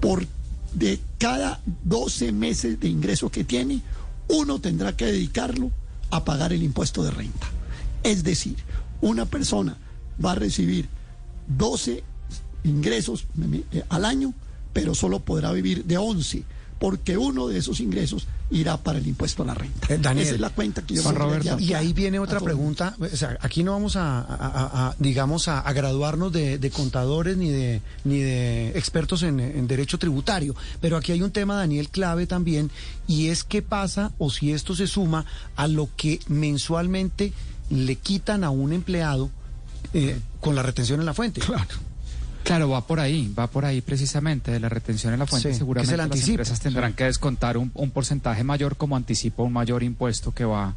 por 0.01 0.27
de 0.75 1.01
cada 1.19 1.61
12 1.85 2.33
meses 2.33 2.81
de 2.81 2.89
ingreso 2.89 3.31
que 3.31 3.45
tiene, 3.45 3.83
uno 4.29 4.61
tendrá 4.61 4.97
que 4.97 5.07
dedicarlo 5.07 5.71
a 6.11 6.25
pagar 6.25 6.53
el 6.53 6.63
impuesto 6.63 7.03
de 7.03 7.11
renta. 7.11 7.49
Es 8.03 8.23
decir, 8.25 8.57
una 9.01 9.27
persona 9.27 9.77
va 10.25 10.33
a 10.33 10.37
recibir 10.37 10.89
12 11.49 12.03
ingresos 12.65 13.27
eh, 13.73 13.85
al 13.89 14.05
año, 14.05 14.35
pero 14.73 14.95
solo 14.95 15.21
podrá 15.21 15.53
vivir 15.53 15.85
de 15.85 15.99
11, 15.99 16.45
porque 16.81 17.17
uno 17.17 17.47
de 17.47 17.59
esos 17.59 17.79
ingresos 17.79 18.27
irá 18.51 18.79
para 18.79 18.99
el 18.99 19.07
impuesto 19.07 19.43
a 19.43 19.47
la 19.47 19.55
renta. 19.55 19.95
Eh, 19.95 19.99
Daniel, 19.99 20.27
Esa 20.27 20.35
es 20.37 20.41
la 20.41 20.51
cuenta 20.51 20.83
que 20.83 20.95
yo 20.95 21.03
Juan 21.03 21.15
Roberto, 21.15 21.59
Y 21.61 21.75
ahí 21.75 21.93
viene 21.93 22.19
otra 22.19 22.41
pregunta. 22.41 22.97
O 22.99 23.17
sea, 23.17 23.37
aquí 23.43 23.63
no 23.63 23.73
vamos 23.73 23.97
a, 23.97 24.21
a- 24.21 24.25
a- 24.25 24.89
a, 24.89 24.97
digamos, 24.99 25.47
a, 25.49 25.61
a 25.61 25.73
graduarnos 25.75 26.33
de, 26.33 26.59
de 26.59 26.71
contadores 26.71 27.37
ni 27.37 27.51
de, 27.51 27.83
ni 28.05 28.19
de 28.19 28.71
expertos 28.71 29.23
en, 29.23 29.39
en 29.41 29.69
derecho 29.69 29.99
tributario. 29.99 30.57
Pero 30.81 30.97
aquí 30.97 31.13
hay 31.13 31.21
un 31.23 31.31
tema, 31.31 31.55
Daniel, 31.55 31.91
clave 31.91 32.27
también, 32.27 32.71
y 33.07 33.29
es 33.29 33.45
qué 33.45 33.61
pasa 33.63 34.13
o 34.19 34.31
si 34.31 34.51
esto 34.53 34.75
se 34.75 34.87
suma 34.87 35.27
a 35.57 35.69
lo 35.69 35.89
que 35.97 36.19
mensualmente 36.29 37.33
le 37.69 37.97
quitan 37.97 38.43
a 38.43 38.51
un 38.51 38.73
empleado 38.73 39.31
eh, 39.93 40.19
con 40.41 40.55
la 40.55 40.63
retención 40.63 40.99
en 40.99 41.07
la 41.07 41.15
fuente. 41.15 41.41
Claro. 41.43 41.67
Claro, 42.45 42.71
va 42.71 42.87
por 42.87 43.01
ahí, 43.01 43.33
va 43.39 43.47
por 43.47 43.65
ahí 43.65 43.81
precisamente 43.81 44.51
de 44.51 44.61
la 44.61 44.69
retención 44.69 45.13
en 45.13 45.19
la 45.19 45.27
fuente. 45.27 45.53
Sí, 45.53 45.59
Seguramente 45.59 45.97
las 45.97 46.29
empresas 46.29 46.61
tendrán 46.61 46.95
que 46.95 47.05
descontar 47.05 47.57
un, 47.57 47.71
un 47.75 47.91
porcentaje 47.91 48.43
mayor 48.45 48.77
como 48.77 48.97
anticipo, 48.97 49.45
un 49.45 49.53
mayor 49.53 49.83
impuesto 49.83 50.33
que 50.33 50.45
va 50.45 50.75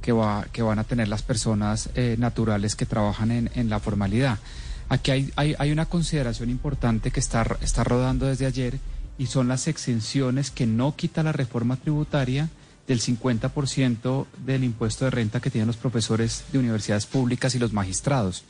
que 0.00 0.12
va 0.12 0.46
que 0.52 0.62
van 0.62 0.78
a 0.78 0.84
tener 0.84 1.08
las 1.08 1.22
personas 1.22 1.90
eh, 1.94 2.16
naturales 2.18 2.74
que 2.76 2.86
trabajan 2.86 3.30
en, 3.30 3.50
en 3.54 3.68
la 3.68 3.80
formalidad. 3.80 4.38
Aquí 4.88 5.10
hay, 5.10 5.32
hay, 5.36 5.54
hay 5.58 5.70
una 5.70 5.86
consideración 5.86 6.50
importante 6.50 7.10
que 7.10 7.20
está, 7.20 7.46
está 7.60 7.84
rodando 7.84 8.26
desde 8.26 8.46
ayer 8.46 8.78
y 9.18 9.26
son 9.26 9.46
las 9.46 9.68
exenciones 9.68 10.50
que 10.50 10.66
no 10.66 10.96
quita 10.96 11.22
la 11.22 11.32
reforma 11.32 11.76
tributaria 11.76 12.48
del 12.88 13.00
50% 13.00 14.26
del 14.44 14.64
impuesto 14.64 15.04
de 15.04 15.12
renta 15.12 15.40
que 15.40 15.50
tienen 15.50 15.68
los 15.68 15.76
profesores 15.76 16.44
de 16.50 16.58
universidades 16.58 17.06
públicas 17.06 17.54
y 17.54 17.60
los 17.60 17.72
magistrados 17.72 18.42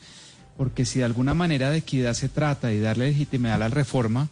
porque 0.61 0.85
si 0.85 0.99
de 0.99 1.05
alguna 1.05 1.33
manera 1.33 1.71
de 1.71 1.79
equidad 1.79 2.13
se 2.13 2.29
trata 2.29 2.71
y 2.71 2.79
darle 2.79 3.07
legitimidad 3.07 3.55
a 3.55 3.57
la 3.57 3.69
reforma, 3.69 4.29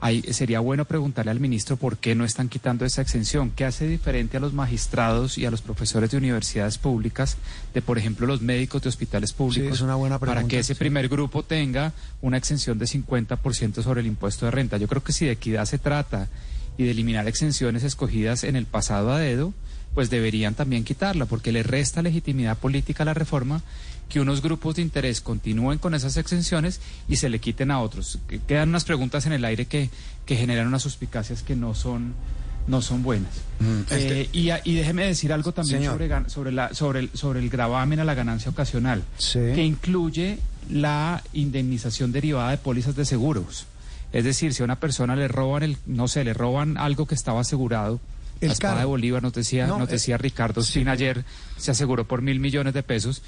ahí 0.00 0.20
sería 0.30 0.60
bueno 0.60 0.84
preguntarle 0.84 1.30
al 1.30 1.40
ministro 1.40 1.78
por 1.78 1.96
qué 1.96 2.14
no 2.14 2.26
están 2.26 2.50
quitando 2.50 2.84
esa 2.84 3.00
exención, 3.00 3.50
qué 3.56 3.64
hace 3.64 3.88
diferente 3.88 4.36
a 4.36 4.40
los 4.40 4.52
magistrados 4.52 5.38
y 5.38 5.46
a 5.46 5.50
los 5.50 5.62
profesores 5.62 6.10
de 6.10 6.18
universidades 6.18 6.76
públicas, 6.76 7.38
de 7.72 7.80
por 7.80 7.96
ejemplo 7.96 8.26
los 8.26 8.42
médicos 8.42 8.82
de 8.82 8.90
hospitales 8.90 9.32
públicos, 9.32 9.72
es 9.72 9.80
una 9.80 9.94
buena 9.94 10.18
para 10.18 10.44
que 10.44 10.58
ese 10.58 10.74
primer 10.74 11.08
grupo 11.08 11.42
tenga 11.42 11.94
una 12.20 12.36
exención 12.36 12.78
de 12.78 12.84
50% 12.84 13.82
sobre 13.82 14.02
el 14.02 14.08
impuesto 14.08 14.44
de 14.44 14.50
renta. 14.50 14.76
Yo 14.76 14.88
creo 14.88 15.02
que 15.02 15.14
si 15.14 15.24
de 15.24 15.32
equidad 15.32 15.64
se 15.64 15.78
trata 15.78 16.28
y 16.76 16.84
de 16.84 16.90
eliminar 16.90 17.26
exenciones 17.28 17.82
escogidas 17.82 18.44
en 18.44 18.56
el 18.56 18.66
pasado 18.66 19.10
a 19.10 19.18
dedo, 19.18 19.54
pues 19.94 20.10
deberían 20.10 20.54
también 20.54 20.84
quitarla, 20.84 21.26
porque 21.26 21.52
le 21.52 21.62
resta 21.62 22.02
legitimidad 22.02 22.58
política 22.58 23.04
a 23.04 23.06
la 23.06 23.14
reforma 23.14 23.62
que 24.12 24.20
unos 24.20 24.42
grupos 24.42 24.76
de 24.76 24.82
interés 24.82 25.22
continúen 25.22 25.78
con 25.78 25.94
esas 25.94 26.18
exenciones 26.18 26.80
y 27.08 27.16
se 27.16 27.30
le 27.30 27.38
quiten 27.38 27.70
a 27.70 27.80
otros. 27.80 28.18
Que- 28.28 28.40
Quedan 28.40 28.68
unas 28.68 28.84
preguntas 28.84 29.24
en 29.24 29.32
el 29.32 29.42
aire 29.44 29.64
que, 29.64 29.88
que 30.26 30.36
generan 30.36 30.66
unas 30.66 30.82
suspicacias 30.82 31.42
que 31.42 31.56
no 31.56 31.74
son, 31.74 32.12
no 32.66 32.82
son 32.82 33.02
buenas. 33.02 33.32
este- 33.90 34.20
Eh, 34.22 34.28
y, 34.32 34.50
a- 34.50 34.60
y 34.64 34.74
déjeme 34.74 35.06
decir 35.06 35.32
algo 35.32 35.52
también 35.52 35.78
Señor. 35.78 35.94
sobre, 35.94 36.28
sobre, 36.30 36.52
la, 36.52 36.74
sobre, 36.74 37.00
el, 37.00 37.10
sobre 37.14 37.40
el 37.40 37.48
gravamen 37.48 38.00
a 38.00 38.04
la 38.04 38.12
ganancia 38.12 38.50
ocasional, 38.50 39.02
Sí. 39.16 39.38
que 39.54 39.64
incluye 39.64 40.38
la 40.68 41.22
indemnización 41.32 42.12
derivada 42.12 42.50
de 42.50 42.58
pólizas 42.58 42.94
de 42.94 43.04
seguros. 43.06 43.64
Es 44.12 44.24
decir, 44.24 44.52
si 44.52 44.62
a 44.62 44.66
una 44.66 44.76
persona 44.78 45.16
le 45.16 45.26
roban 45.26 45.62
el, 45.62 45.78
no 45.86 46.06
sé, 46.06 46.22
le 46.22 46.34
roban 46.34 46.76
algo 46.76 47.06
que 47.06 47.14
estaba 47.14 47.40
asegurado, 47.40 47.98
El 48.42 48.48
la 48.48 48.52
espada 48.54 48.80
de 48.80 48.84
Bolívar, 48.84 49.22
nos 49.22 49.32
decía, 49.32 49.66
No, 49.66 49.78
nos 49.78 49.88
eh, 49.88 49.92
decía 49.92 50.18
Ricardo 50.18 50.60
sí. 50.62 50.68
Spin 50.70 50.88
ayer, 50.88 51.24
se 51.56 51.70
aseguró 51.70 52.06
por 52.06 52.20
mil 52.22 52.40
millones 52.40 52.74
de 52.74 52.82
pesos, 52.82 53.22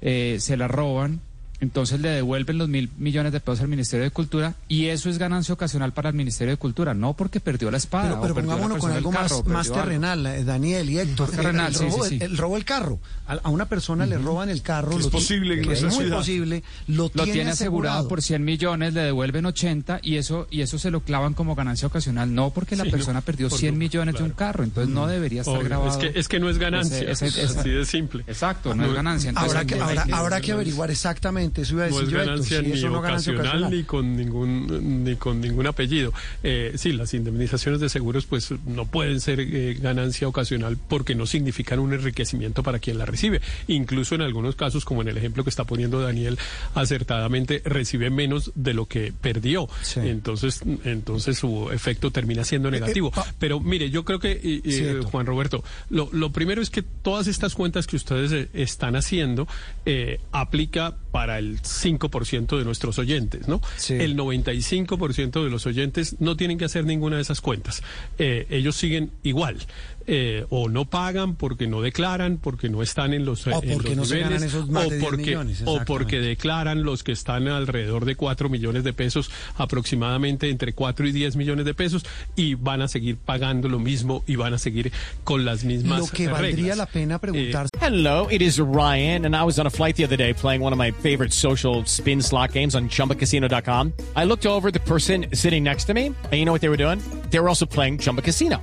eh, 0.00 0.36
se 0.40 0.56
la 0.56 0.68
roban, 0.68 1.20
entonces 1.60 2.00
le 2.00 2.08
devuelven 2.10 2.58
los 2.58 2.68
mil 2.68 2.90
millones 2.98 3.32
de 3.32 3.40
pesos 3.40 3.60
al 3.60 3.68
Ministerio 3.68 4.04
de 4.04 4.10
Cultura 4.10 4.54
y 4.68 4.86
eso 4.86 5.08
es 5.08 5.18
ganancia 5.18 5.54
ocasional 5.54 5.92
para 5.92 6.10
el 6.10 6.14
Ministerio 6.14 6.52
de 6.52 6.56
Cultura, 6.58 6.94
no 6.94 7.14
porque 7.14 7.40
perdió 7.40 7.70
la 7.70 7.76
espada. 7.78 8.04
Pero, 8.08 8.18
o 8.18 8.22
pero 8.22 8.34
perdió 8.34 8.50
pongámonos 8.50 8.78
con 8.78 8.92
algo 8.92 9.12
más, 9.12 9.32
algo. 9.32 9.74
terrenal, 9.74 10.26
eh, 10.26 10.44
Daniel 10.44 10.90
y 10.90 10.98
Héctor. 10.98 11.30
Terrenal, 11.30 11.68
el, 11.72 11.74
sí, 11.78 11.84
robo, 11.84 12.04
sí, 12.04 12.08
sí. 12.10 12.14
el- 12.16 12.22
el 12.32 12.36
robo 12.38 12.54
del 12.56 12.64
carro. 12.64 12.98
A, 13.26 13.34
a 13.34 13.48
una 13.48 13.66
persona 13.66 14.04
le 14.06 14.18
roban 14.18 14.48
el 14.50 14.60
carro. 14.62 14.98
Es 14.98 15.04
lo 15.04 15.10
posible 15.10 15.60
que 15.62 15.72
es 15.72 15.82
muy 15.84 16.10
posible. 16.10 16.62
Lo, 16.88 17.10
Lo 17.14 17.24
tiene 17.24 17.50
asegurado 17.50 17.52
asegurado 17.52 18.08
por 18.08 18.20
100 18.22 18.44
millones, 18.44 18.92
le 18.94 19.00
devuelven 19.02 19.46
80 19.46 20.00
y 20.02 20.16
eso 20.16 20.46
y 20.50 20.60
eso 20.60 20.78
se 20.78 20.90
lo 20.90 21.00
clavan 21.00 21.34
como 21.34 21.54
ganancia 21.54 21.88
ocasional, 21.88 22.34
no 22.34 22.50
porque 22.50 22.76
la 22.76 22.84
Sí, 22.84 22.90
no, 22.90 22.96
persona 22.96 23.20
perdió 23.22 23.48
por 23.48 23.58
100 23.58 23.74
lo- 23.74 23.78
millones 23.78 24.14
de 24.16 24.22
un 24.22 24.30
carro, 24.30 24.64
entonces 24.64 24.92
no 24.92 25.06
debería 25.06 25.40
estar 25.40 25.54
Obvio, 25.56 25.64
grabado. 25.68 25.90
Es 25.90 25.96
que, 26.12 26.18
es 26.18 26.28
que 26.28 26.40
no 26.40 26.50
es 26.50 26.58
ganancia, 26.58 26.98
Ese- 26.98 27.26
ese- 27.26 27.42
ese- 27.44 27.58
así 27.60 27.70
de 27.70 27.84
simple. 27.86 28.24
Exacto, 28.26 28.74
no 28.74 28.84
es 28.84 28.92
ganancia. 28.92 29.30
Entonces, 29.30 29.52
Habrá 29.54 29.64
que, 29.66 29.74
hay 29.74 29.80
habrá, 29.80 30.04
que- 30.04 30.12
habrá 30.12 30.40
que 30.40 30.52
averiguar 30.52 30.90
exactamente. 30.90 31.43
Eso 31.62 31.74
iba 31.74 31.84
a 31.84 31.88
No 31.88 32.00
es 32.00 32.08
yo, 32.08 32.18
Héctor, 32.18 32.26
ganancia 32.26 32.60
si 32.60 32.66
ni 32.66 32.72
eso 32.72 32.92
ocasional, 32.98 33.70
ni 33.70 33.82
con 33.84 34.16
ningún 34.16 35.04
ni 35.04 35.16
con 35.16 35.40
ningún 35.40 35.66
apellido. 35.66 36.12
Eh, 36.42 36.72
sí, 36.76 36.92
las 36.92 37.12
indemnizaciones 37.14 37.80
de 37.80 37.88
seguros 37.88 38.26
pues 38.26 38.52
no 38.66 38.86
pueden 38.86 39.20
ser 39.20 39.40
eh, 39.40 39.76
ganancia 39.80 40.26
ocasional 40.28 40.76
porque 40.88 41.14
no 41.14 41.26
significan 41.26 41.78
un 41.78 41.92
enriquecimiento 41.92 42.62
para 42.62 42.78
quien 42.78 42.98
la 42.98 43.06
recibe. 43.06 43.40
Incluso 43.68 44.14
en 44.14 44.22
algunos 44.22 44.56
casos, 44.56 44.84
como 44.84 45.02
en 45.02 45.08
el 45.08 45.16
ejemplo 45.16 45.44
que 45.44 45.50
está 45.50 45.64
poniendo 45.64 46.00
Daniel 46.00 46.38
acertadamente, 46.74 47.62
recibe 47.64 48.10
menos 48.10 48.52
de 48.54 48.74
lo 48.74 48.86
que 48.86 49.12
perdió. 49.18 49.68
Sí. 49.82 50.00
Entonces, 50.00 50.60
entonces 50.84 51.38
su 51.38 51.70
efecto 51.70 52.10
termina 52.10 52.44
siendo 52.44 52.70
negativo. 52.70 53.10
pa- 53.10 53.26
Pero 53.38 53.60
mire, 53.60 53.90
yo 53.90 54.04
creo 54.04 54.18
que 54.18 54.32
eh, 54.32 54.60
eh. 54.64 55.00
Juan 55.04 55.26
Roberto, 55.26 55.64
lo, 55.90 56.08
lo 56.12 56.30
primero 56.32 56.60
es 56.62 56.70
que 56.70 56.82
todas 56.82 57.26
estas 57.26 57.54
cuentas 57.54 57.86
que 57.86 57.96
ustedes 57.96 58.32
eh, 58.32 58.48
están 58.54 58.96
haciendo 58.96 59.46
eh, 59.86 60.20
aplica 60.32 60.96
para 61.14 61.38
el 61.38 61.62
5% 61.62 62.58
de 62.58 62.64
nuestros 62.64 62.98
oyentes, 62.98 63.46
¿no? 63.46 63.60
Sí. 63.76 63.94
El 63.94 64.16
95% 64.16 65.44
de 65.44 65.48
los 65.48 65.64
oyentes 65.64 66.16
no 66.18 66.36
tienen 66.36 66.58
que 66.58 66.64
hacer 66.64 66.84
ninguna 66.84 67.14
de 67.14 67.22
esas 67.22 67.40
cuentas. 67.40 67.84
Eh, 68.18 68.48
ellos 68.50 68.74
siguen 68.74 69.12
igual. 69.22 69.58
Eh, 70.06 70.44
o 70.50 70.68
no 70.68 70.84
pagan 70.84 71.34
porque 71.36 71.66
no 71.66 71.80
declaran, 71.80 72.38
porque 72.38 72.68
no 72.68 72.82
están 72.82 73.14
en 73.14 73.24
los, 73.24 73.46
O 73.46 73.62
en 73.62 73.72
porque 73.72 73.88
los 73.90 73.96
no 73.96 74.04
se 74.04 74.18
ganan 74.20 74.34
niveles, 74.34 74.54
esos 74.54 74.68
más 74.68 74.86
o 74.86 74.90
de 74.90 74.96
10 74.98 75.04
porque, 75.04 75.22
millones, 75.24 75.62
o 75.62 75.64
porque 75.64 75.84
exactamente. 75.84 76.28
declaran 76.28 76.82
los 76.82 77.02
que 77.02 77.12
están 77.12 77.48
alrededor 77.48 78.04
de 78.04 78.16
4 78.16 78.48
millones 78.48 78.84
de 78.84 78.92
pesos, 78.92 79.30
aproximadamente 79.56 80.48
entre 80.50 80.72
4 80.72 81.06
y 81.08 81.12
10 81.12 81.36
millones 81.36 81.64
de 81.64 81.74
pesos, 81.74 82.04
y 82.36 82.54
van 82.54 82.82
a 82.82 82.88
seguir 82.88 83.16
pagando 83.16 83.68
lo 83.68 83.78
mismo 83.78 84.22
y 84.26 84.36
van 84.36 84.54
a 84.54 84.58
seguir 84.58 84.92
con 85.24 85.44
las 85.44 85.64
mismas 85.64 86.00
Lo 86.00 86.06
que 86.06 86.24
eh, 86.24 86.28
valdría 86.28 86.54
reglas. 86.56 86.76
la 86.78 86.86
pena 86.86 87.18
preguntarse. 87.18 87.70
Hello, 87.80 88.28
it 88.30 88.42
is 88.42 88.58
Ryan, 88.58 89.26
and 89.26 89.34
I 89.36 89.42
was 89.44 89.58
on 89.58 89.66
a 89.66 89.70
flight 89.70 89.96
the 89.96 90.04
other 90.04 90.16
day 90.16 90.32
playing 90.34 90.62
one 90.62 90.72
of 90.72 90.78
my 90.78 90.90
favorite 91.02 91.32
social 91.32 91.84
spin 91.86 92.22
slot 92.22 92.52
games 92.52 92.74
on 92.74 92.88
chumbacasino.com. 92.88 93.92
I 94.16 94.24
looked 94.24 94.46
over 94.46 94.68
at 94.68 94.74
the 94.74 94.80
person 94.80 95.26
sitting 95.32 95.62
next 95.64 95.84
to 95.86 95.94
me, 95.94 96.06
and 96.06 96.32
you 96.34 96.44
know 96.44 96.52
what 96.52 96.60
they 96.60 96.68
were 96.68 96.76
doing? 96.76 97.00
They 97.30 97.40
were 97.40 97.48
also 97.48 97.66
playing 97.66 97.98
Chumba 97.98 98.22
Casino. 98.22 98.62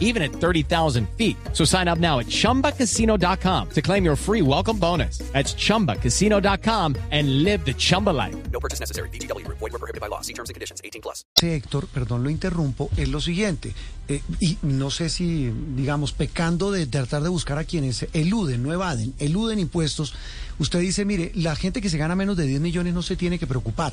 even 0.00 0.22
at 0.22 0.32
30,000 0.32 1.08
feet. 1.16 1.36
So 1.52 1.64
sign 1.64 1.86
up 1.86 1.98
now 1.98 2.18
at 2.18 2.26
ChumbaCasino.com 2.26 3.68
to 3.70 3.82
claim 3.82 4.04
your 4.04 4.16
free 4.16 4.42
welcome 4.42 4.78
bonus. 4.78 5.18
That's 5.32 5.54
ChumbaCasino.com 5.54 6.96
and 7.12 7.44
live 7.44 7.64
the 7.64 7.74
Chumba 7.74 8.10
life. 8.10 8.34
No 8.50 8.58
purchase 8.58 8.80
necessary. 8.80 9.10
VGW 9.10 9.44
Group. 9.44 9.58
Void 9.58 9.72
were 9.72 9.78
prohibited 9.78 10.00
by 10.00 10.08
law. 10.08 10.22
See 10.22 10.32
terms 10.32 10.48
and 10.48 10.54
conditions. 10.54 10.80
18 10.82 11.02
plus. 11.02 11.24
Héctor, 11.40 11.86
perdón, 11.88 12.22
lo 12.24 12.30
interrumpo, 12.30 12.88
es 12.96 13.08
lo 13.08 13.20
siguiente. 13.20 13.74
eh, 14.08 14.22
y 14.40 14.58
no 14.62 14.90
sé 14.90 15.08
si, 15.08 15.50
digamos, 15.76 16.12
pecando 16.12 16.70
de 16.70 16.86
tratar 16.86 17.22
de 17.22 17.28
buscar 17.28 17.58
a 17.58 17.64
quienes 17.64 18.06
eluden, 18.12 18.62
no 18.62 18.72
evaden, 18.72 19.14
eluden 19.18 19.58
impuestos. 19.58 20.14
Usted 20.58 20.80
dice, 20.80 21.04
mire, 21.04 21.32
la 21.34 21.56
gente 21.56 21.80
que 21.80 21.90
se 21.90 21.98
gana 21.98 22.14
menos 22.14 22.36
de 22.36 22.46
10 22.46 22.60
millones 22.60 22.94
no 22.94 23.02
se 23.02 23.16
tiene 23.16 23.38
que 23.38 23.46
preocupar, 23.46 23.92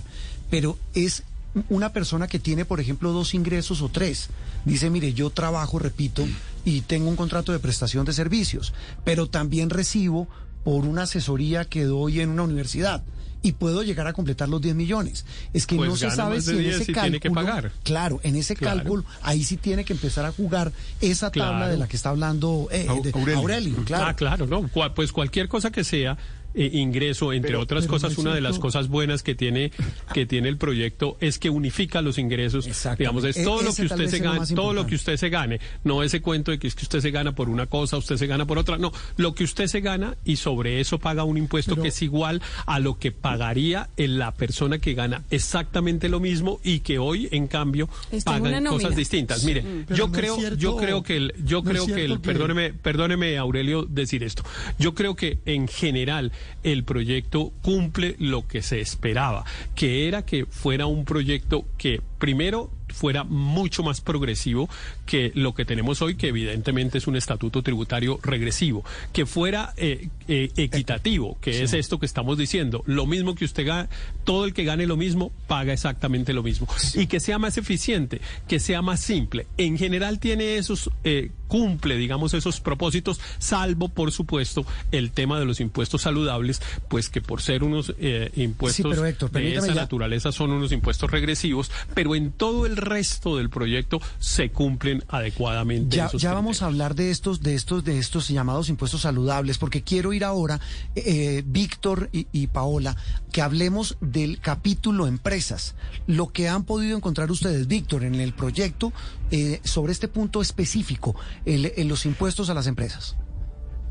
pero 0.49 0.77
es 0.93 1.23
una 1.69 1.93
persona 1.93 2.27
que 2.27 2.39
tiene, 2.39 2.65
por 2.65 2.79
ejemplo, 2.79 3.11
dos 3.11 3.33
ingresos 3.33 3.81
o 3.81 3.89
tres. 3.89 4.29
Dice, 4.65 4.89
mire, 4.89 5.13
yo 5.13 5.29
trabajo, 5.29 5.77
repito, 5.79 6.25
y 6.65 6.81
tengo 6.81 7.09
un 7.09 7.15
contrato 7.15 7.51
de 7.51 7.59
prestación 7.59 8.05
de 8.05 8.13
servicios, 8.13 8.73
pero 9.03 9.27
también 9.27 9.69
recibo 9.69 10.27
por 10.63 10.85
una 10.85 11.03
asesoría 11.03 11.65
que 11.65 11.83
doy 11.83 12.21
en 12.21 12.29
una 12.29 12.43
universidad. 12.43 13.03
Y 13.45 13.51
puedo 13.51 13.83
llegar 13.83 14.07
a 14.07 14.13
completar 14.13 14.47
los 14.47 14.61
10 14.61 14.73
millones. 14.73 15.25
Es 15.51 15.67
que 15.67 15.75
Pues 15.75 15.89
no 15.89 15.97
se 15.97 16.09
sabe 16.11 16.39
si 16.41 16.51
en 16.51 16.59
10 16.59 16.75
ese 16.79 16.91
y 16.91 16.95
tiene 16.95 17.19
que 17.19 17.27
cálculo. 17.29 17.45
pagar. 17.45 17.71
Claro, 17.83 18.21
en 18.23 18.37
ese 18.37 18.55
Claro. 18.55 18.77
cálculo, 18.79 19.03
ahí 19.21 19.43
sí 19.43 19.57
tiene 19.57 19.83
que 19.83 19.91
empezar 19.91 20.23
a 20.25 20.31
jugar 20.31 20.71
esa 21.01 21.29
tabla 21.29 21.57
Claro. 21.57 21.71
de 21.73 21.77
la 21.77 21.87
que 21.89 21.97
está 21.97 22.09
hablando 22.11 22.69
eh, 22.71 22.85
Aurelio. 22.87 23.37
Aurelio. 23.37 23.75
claro. 23.83 24.05
Ah, 24.07 24.15
claro, 24.15 24.47
no. 24.47 24.69
Pues 24.95 25.11
cualquier 25.11 25.49
cosa 25.49 25.71
que 25.71 25.83
sea 25.83 26.17
eh, 26.55 26.69
ingreso, 26.73 27.33
entre 27.33 27.51
Pero- 27.51 27.61
otras 27.61 27.83
pero 27.85 27.93
cosas, 27.93 28.17
una 28.17 28.33
de 28.35 28.41
las 28.41 28.59
cosas 28.59 28.87
buenas 28.87 29.23
que 29.23 29.35
tiene 29.35 29.71
que 30.13 30.25
tiene 30.25 30.49
el 30.49 30.57
proyecto 30.57 31.17
es 31.19 31.39
que 31.39 31.49
unifica 31.49 32.01
los 32.01 32.17
ingresos. 32.17 32.67
Digamos, 32.97 33.23
es 33.23 33.37
E- 33.37 33.43
todo 33.43 33.61
lo 33.63 33.73
que 33.73 33.83
usted 33.83 34.07
se 34.07 34.19
gane, 34.19 34.45
todo 34.55 34.73
lo 34.73 34.85
que 34.85 34.95
usted 34.95 35.17
se 35.17 35.29
gane, 35.29 35.59
no 35.83 36.03
ese 36.03 36.21
cuento 36.21 36.51
de 36.51 36.59
que 36.59 36.67
es 36.67 36.75
que 36.75 36.83
usted 36.83 36.99
se 36.99 37.11
gana 37.11 37.33
por 37.35 37.49
una 37.49 37.65
cosa, 37.67 37.97
usted 37.97 38.17
se 38.17 38.27
gana 38.27 38.45
por 38.45 38.57
otra, 38.59 38.77
no, 38.77 38.91
lo 39.17 39.33
que 39.33 39.43
usted 39.43 39.67
se 39.67 39.81
gana 39.81 40.15
y 40.25 40.35
sobre 40.35 40.79
eso 40.79 40.99
paga 40.99 41.23
un 41.23 41.37
impuesto 41.37 41.71
Pero- 41.75 41.83
que 41.83 41.89
es 41.89 42.01
igual 42.01 42.41
a 42.65 42.79
lo 42.79 42.97
que 42.99 43.11
pagaría 43.11 43.89
en 43.97 44.19
la 44.19 44.31
persona 44.33 44.77
que 44.79 44.93
gana 44.93 45.23
exactamente 45.31 46.09
lo 46.09 46.19
mismo 46.19 46.59
y 46.63 46.79
que 46.79 46.99
hoy 46.99 47.27
en 47.31 47.47
cambio 47.47 47.89
una 48.11 48.21
pagan 48.23 48.65
cosas 48.65 48.95
distintas. 48.95 49.43
Mire, 49.43 49.63
Pero 49.87 49.95
yo 49.97 50.07
no 50.07 50.13
creo, 50.13 50.37
yo 50.55 50.75
creo 50.77 51.03
que 51.03 51.17
el, 51.17 51.33
yo 51.43 51.61
no 51.61 51.69
creo 51.69 51.85
que 51.87 52.05
el, 52.05 52.13
que- 52.13 52.19
perdóneme, 52.19 52.73
perdóneme 52.73 53.37
Aurelio 53.37 53.83
decir 53.83 54.23
esto. 54.23 54.43
Yo 54.79 54.93
creo 54.93 55.15
que 55.15 55.39
en 55.45 55.67
general 55.67 56.31
el 56.63 56.83
proyecto 56.83 57.51
cumple 57.61 58.15
lo 58.19 58.47
que 58.47 58.61
se 58.61 58.81
esperaba, 58.81 59.45
que 59.75 60.07
era 60.07 60.25
que 60.25 60.45
fuera 60.45 60.85
un 60.85 61.05
proyecto 61.05 61.65
que 61.77 62.01
primero 62.19 62.71
fuera 62.93 63.23
mucho 63.23 63.83
más 63.83 63.99
progresivo 64.01 64.69
que 65.05 65.31
lo 65.35 65.53
que 65.53 65.65
tenemos 65.65 66.01
hoy, 66.01 66.15
que 66.15 66.29
evidentemente 66.29 66.97
es 66.99 67.07
un 67.07 67.15
estatuto 67.15 67.61
tributario 67.63 68.19
regresivo, 68.23 68.85
que 69.11 69.25
fuera 69.25 69.73
eh, 69.77 70.09
eh, 70.27 70.51
equitativo, 70.55 71.37
que 71.41 71.63
es 71.63 71.73
esto 71.73 71.99
que 71.99 72.05
estamos 72.05 72.37
diciendo, 72.37 72.83
lo 72.85 73.05
mismo 73.05 73.35
que 73.35 73.45
usted 73.45 73.65
gana, 73.65 73.89
todo 74.23 74.45
el 74.45 74.53
que 74.53 74.63
gane 74.63 74.85
lo 74.87 74.95
mismo 74.97 75.31
paga 75.47 75.73
exactamente 75.73 76.33
lo 76.33 76.43
mismo, 76.43 76.67
y 76.95 77.07
que 77.07 77.19
sea 77.19 77.39
más 77.39 77.57
eficiente, 77.57 78.21
que 78.47 78.59
sea 78.59 78.81
más 78.81 78.99
simple. 79.01 79.47
En 79.57 79.77
general 79.77 80.19
tiene 80.19 80.57
esos, 80.57 80.89
eh, 81.03 81.31
cumple, 81.47 81.97
digamos, 81.97 82.33
esos 82.33 82.59
propósitos, 82.59 83.19
salvo, 83.39 83.89
por 83.89 84.11
supuesto, 84.11 84.65
el 84.91 85.11
tema 85.11 85.39
de 85.39 85.45
los 85.45 85.59
impuestos 85.59 86.01
saludables, 86.03 86.61
pues 86.87 87.09
que 87.09 87.21
por 87.21 87.41
ser 87.41 87.63
unos 87.63 87.93
eh, 87.99 88.31
impuestos 88.35 88.85
pero, 88.89 89.05
Héctor, 89.05 89.31
de 89.31 89.55
esa 89.55 89.67
ya- 89.67 89.73
naturaleza 89.75 90.31
son 90.31 90.51
unos 90.51 90.71
impuestos 90.71 91.11
regresivos, 91.11 91.71
pero 91.93 92.15
en 92.15 92.31
todo 92.31 92.65
el 92.65 92.75
resto 92.85 93.37
del 93.37 93.49
proyecto 93.49 93.99
se 94.19 94.51
cumplen 94.51 95.03
adecuadamente 95.07 95.95
Ya, 95.97 96.09
ya 96.13 96.33
vamos 96.33 96.61
a 96.61 96.65
hablar 96.67 96.95
de 96.95 97.11
estos, 97.11 97.41
de 97.41 97.55
estos, 97.55 97.83
de 97.83 97.99
estos 97.99 98.27
llamados 98.29 98.69
impuestos 98.69 99.01
saludables, 99.01 99.57
porque 99.57 99.81
quiero 99.81 100.13
ir 100.13 100.23
ahora, 100.23 100.59
eh, 100.95 101.43
Víctor 101.45 102.09
y, 102.11 102.27
y 102.31 102.47
Paola, 102.47 102.95
que 103.31 103.41
hablemos 103.41 103.97
del 104.01 104.39
capítulo 104.39 105.07
empresas. 105.07 105.75
Lo 106.07 106.27
que 106.31 106.47
han 106.49 106.63
podido 106.63 106.95
encontrar 106.97 107.31
ustedes, 107.31 107.67
Víctor, 107.67 108.03
en 108.03 108.15
el 108.15 108.33
proyecto 108.33 108.93
eh, 109.31 109.59
sobre 109.63 109.91
este 109.93 110.07
punto 110.07 110.41
específico, 110.41 111.15
el- 111.45 111.73
en 111.75 111.87
los 111.87 112.05
impuestos 112.05 112.49
a 112.49 112.53
las 112.53 112.67
empresas. 112.67 113.15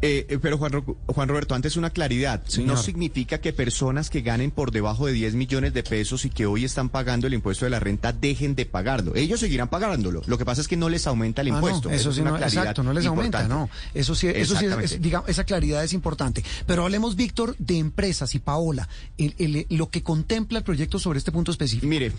Eh, 0.05 0.27
eh, 0.29 0.39
pero 0.43 0.59
Juan, 0.59 0.73
Juan 1.07 1.29
Roberto, 1.29 1.55
antes 1.55 1.77
una 1.77 1.91
claridad. 1.91 2.43
Señor. 2.47 2.75
No 2.75 2.77
significa 2.77 3.39
que 3.41 3.53
personas 3.53 4.11
que 4.11 4.21
ganen 4.21 4.51
por 4.51 4.73
debajo 4.73 5.07
de 5.07 5.13
10 5.13 5.35
millones 5.35 5.73
de 5.75 5.85
pesos 5.85 6.25
y 6.25 6.31
que 6.31 6.45
hoy 6.45 6.65
están 6.65 6.89
pagando 6.89 7.29
el 7.29 7.35
impuesto 7.35 7.65
de 7.67 7.71
la 7.71 7.79
renta 7.79 8.13
dejen 8.13 8.57
de 8.57 8.67
pagarlo. 8.67 9.15
Ellos 9.15 9.39
seguirán 9.39 9.69
pagándolo. 9.69 10.23
Lo 10.27 10.39
que 10.39 10.45
pasa 10.45 10.61
es 10.61 10.67
que 10.67 10.77
no 10.77 10.89
les 10.89 11.07
aumenta 11.07 11.43
el 11.43 11.49
Ah, 11.49 11.51
no, 11.53 11.57
impuesto. 11.59 11.89
eso 11.91 12.11
es 12.11 12.17
sí, 12.17 12.21
una 12.21 12.33
no, 12.33 12.37
claridad 12.39 12.63
exacto, 12.65 12.83
no 12.83 12.93
les 12.93 13.07
aumenta, 13.07 13.47
no. 13.47 13.71
Eso 13.95 14.17
sí, 14.17 14.27
eso 14.27 14.57
sí 14.57 14.67
es- 14.67 14.93
es, 14.95 15.01
digamos, 15.03 15.29
esa 15.31 15.45
claridad 15.45 15.85
es 15.85 15.93
importante. 15.93 16.43
Pero 16.67 16.83
hablemos, 16.83 17.15
Víctor, 17.15 17.55
de 17.59 17.79
empresas 17.79 18.35
y 18.35 18.41
Paola, 18.41 18.89
el- 19.19 19.37
el- 19.39 19.67
lo 19.71 19.89
que 19.89 20.03
contempla 20.03 20.59
el 20.59 20.65
proyecto 20.65 20.99
sobre 20.99 21.19
este 21.19 21.31
punto 21.31 21.53
específico. 21.53 21.87
Mire, 21.87 22.11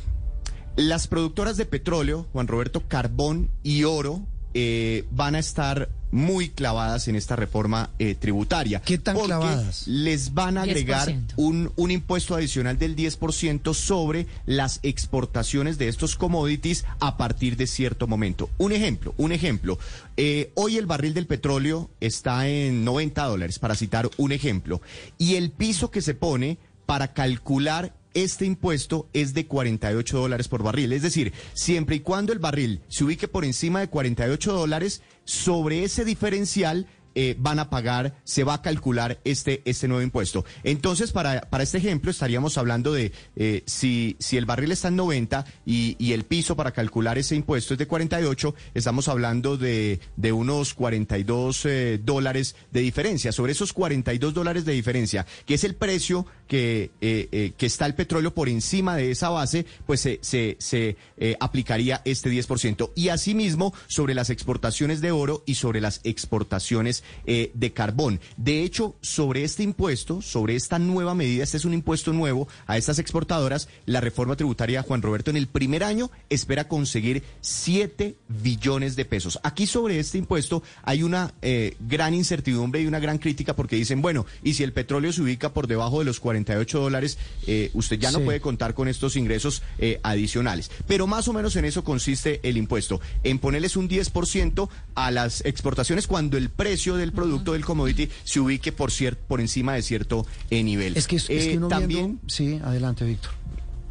las 0.78 1.08
productoras 1.08 1.58
de 1.58 1.66
petróleo, 1.66 2.28
Juan 2.32 2.48
Roberto, 2.48 2.82
carbón 2.88 3.50
y 3.62 3.84
oro, 3.84 4.26
eh, 4.54 5.06
van 5.12 5.36
a 5.36 5.40
estar 5.40 5.90
muy 6.14 6.50
clavadas 6.50 7.08
en 7.08 7.16
esta 7.16 7.36
reforma 7.36 7.90
eh, 7.98 8.14
tributaria. 8.14 8.82
¿Qué 8.82 9.00
tan 9.00 9.16
porque 9.16 9.30
clavadas? 9.30 9.88
Les 9.88 10.34
van 10.36 10.60
a 10.60 10.62
agregar 10.62 11.10
10%. 11.10 11.34
un, 11.38 11.72
un 11.76 11.92
impuesto 11.92 12.36
adicional 12.36 12.78
del 12.78 12.96
10% 12.96 13.74
sobre 13.74 14.28
las 14.46 14.80
exportaciones 14.84 15.80
de 15.80 15.88
estos 15.88 16.16
commodities 16.16 16.86
a 17.00 17.18
partir 17.18 17.58
de 17.58 17.66
cierto 17.66 18.06
momento. 18.06 18.52
Un 18.60 18.74
ejemplo, 18.74 19.16
un 19.18 19.32
ejemplo. 19.32 19.80
Eh, 20.16 20.52
hoy 20.54 20.78
el 20.78 20.86
barril 20.86 21.16
del 21.16 21.26
petróleo 21.26 21.90
está 22.00 22.48
en 22.48 22.86
90 22.86 23.24
dólares, 23.26 23.58
para 23.58 23.74
citar 23.74 24.08
un 24.18 24.32
ejemplo. 24.32 24.82
Y 25.18 25.36
el 25.36 25.50
piso 25.50 25.90
que 25.90 26.02
se 26.02 26.14
pone 26.14 26.60
para 26.86 27.14
calcular 27.14 27.96
este 28.14 28.46
impuesto 28.46 29.10
es 29.14 29.34
de 29.34 29.48
48 29.48 30.18
dólares 30.18 30.48
por 30.48 30.64
barril. 30.64 30.94
Es 30.94 31.02
decir, 31.02 31.34
siempre 31.54 31.98
y 31.98 32.00
cuando 32.02 32.34
el 32.34 32.40
barril 32.40 32.82
se 32.88 33.04
ubique 33.04 33.28
por 33.28 33.46
encima 33.46 33.80
de 33.80 33.90
48 33.90 34.54
dólares, 34.54 35.02
sobre 35.26 35.84
ese 35.84 36.06
diferencial 36.06 36.88
eh, 37.16 37.36
van 37.38 37.60
a 37.60 37.70
pagar, 37.70 38.16
se 38.24 38.44
va 38.44 38.56
a 38.56 38.62
calcular 38.62 39.20
este, 39.24 39.62
este 39.66 39.88
nuevo 39.88 40.02
impuesto. 40.04 40.46
Entonces, 40.64 41.12
para, 41.12 41.42
para 41.42 41.64
este 41.64 41.78
ejemplo, 41.78 42.12
estaríamos 42.12 42.58
hablando 42.58 42.94
de 42.94 43.12
eh, 43.36 43.64
si, 43.66 44.16
si 44.20 44.38
el 44.38 44.46
barril 44.46 44.72
está 44.72 44.88
en 44.88 44.96
90 44.96 45.46
y, 45.66 45.96
y 46.00 46.14
el 46.14 46.24
piso 46.24 46.56
para 46.56 46.72
calcular 46.72 47.18
ese 47.18 47.36
impuesto 47.36 47.74
es 47.74 47.78
de 47.78 47.88
48, 47.88 48.56
estamos 48.74 49.08
hablando 49.08 49.58
de, 49.58 50.00
de 50.16 50.32
unos 50.32 50.74
42 50.74 51.66
eh, 51.66 52.00
dólares 52.04 52.56
de 52.72 52.82
diferencia. 52.82 53.32
Sobre 53.32 53.52
esos 53.52 53.74
42 53.74 54.34
dólares 54.34 54.66
de 54.66 54.74
diferencia, 54.74 55.26
que 55.46 55.56
es 55.56 55.64
el 55.64 55.76
precio 55.76 56.26
que, 56.48 56.92
eh, 57.02 57.30
eh, 57.32 57.54
que 57.58 57.66
está 57.66 57.86
el 57.86 57.96
petróleo 57.96 58.34
por 58.34 58.50
encima 58.50 58.96
de 58.96 59.12
esa 59.12 59.30
base, 59.30 59.66
pues 59.86 60.02
se, 60.02 60.20
se, 60.22 60.56
se 60.60 60.98
eh, 61.18 61.36
aplicaría 61.40 62.02
este 62.06 62.30
10%. 62.30 62.92
Y 62.96 63.10
asimismo, 63.10 63.74
sobre 63.88 64.14
las 64.14 64.30
exportaciones 64.30 65.02
de 65.02 65.12
oro 65.12 65.44
y 65.46 65.56
sobre 65.56 65.82
las 65.82 66.00
exportaciones 66.04 67.03
eh, 67.26 67.52
de 67.54 67.72
carbón. 67.74 68.20
De 68.38 68.64
hecho, 68.64 68.96
sobre 69.02 69.44
este 69.44 69.64
impuesto, 69.64 70.22
sobre 70.22 70.56
esta 70.56 70.80
nueva 70.80 71.16
medida, 71.16 71.44
este 71.44 71.58
es 71.58 71.66
un 71.66 71.74
impuesto 71.74 72.14
nuevo 72.14 72.48
a 72.68 72.78
estas 72.78 73.00
exportadoras, 73.00 73.68
la 73.86 74.02
reforma 74.02 74.36
tributaria, 74.36 74.84
Juan 74.84 75.02
Roberto, 75.02 75.30
en 75.32 75.38
el 75.38 75.48
primer 75.48 75.84
año 75.84 76.12
espera 76.30 76.68
conseguir 76.68 77.24
7 77.42 78.16
billones 78.28 78.96
de 78.96 79.06
pesos. 79.06 79.40
Aquí 79.44 79.68
sobre 79.68 80.00
este 80.00 80.18
impuesto 80.18 80.64
hay 80.84 81.04
una 81.04 81.34
eh, 81.42 81.76
gran 81.80 82.14
incertidumbre 82.14 82.82
y 82.82 82.88
una 82.88 83.00
gran 83.00 83.18
crítica 83.18 83.56
porque 83.56 83.76
dicen, 83.76 84.02
bueno, 84.02 84.26
y 84.44 84.54
si 84.54 84.64
el 84.64 84.74
petróleo 84.74 85.14
se 85.14 85.22
ubica 85.22 85.54
por 85.54 85.68
debajo 85.68 86.00
de 86.00 86.06
los 86.06 86.20
48 86.20 86.80
dólares, 86.80 87.18
eh, 87.48 87.70
usted 87.74 88.00
ya 88.00 88.12
no 88.12 88.20
Sí. 88.20 88.26
puede 88.26 88.42
contar 88.42 88.74
con 88.74 88.88
estos 88.88 89.16
ingresos 89.16 89.62
eh, 89.80 90.00
adicionales. 90.04 90.72
Pero 90.88 91.08
más 91.08 91.28
o 91.28 91.34
menos 91.34 91.56
en 91.56 91.66
eso 91.66 91.84
consiste 91.84 92.40
el 92.44 92.58
impuesto, 92.58 93.02
en 93.24 93.40
ponerles 93.40 93.76
un 93.76 93.88
10% 93.90 94.70
a 94.96 95.12
las 95.12 95.44
exportaciones 95.46 96.08
cuando 96.08 96.38
el 96.38 96.50
precio 96.50 96.93
precio 96.94 96.98
del 96.98 97.12
producto 97.12 97.54
del 97.54 97.66
commodity 97.66 98.10
se 98.24 98.40
ubique 98.40 98.72
por, 98.72 98.90
cier- 98.92 99.16
por 99.16 99.42
encima 99.42 99.74
de 99.74 99.82
cierto 99.82 100.26
eh, 100.50 100.64
nivel. 100.64 100.96
Es 100.98 101.08
que, 101.08 101.18
es 101.18 101.30
Eh, 101.30 101.50
que 101.52 101.58
uno 101.58 101.68
también... 101.68 101.90
viendo- 102.20 102.22
Sí, 102.28 102.60
adelante, 102.64 103.06
Víctor. 103.06 103.32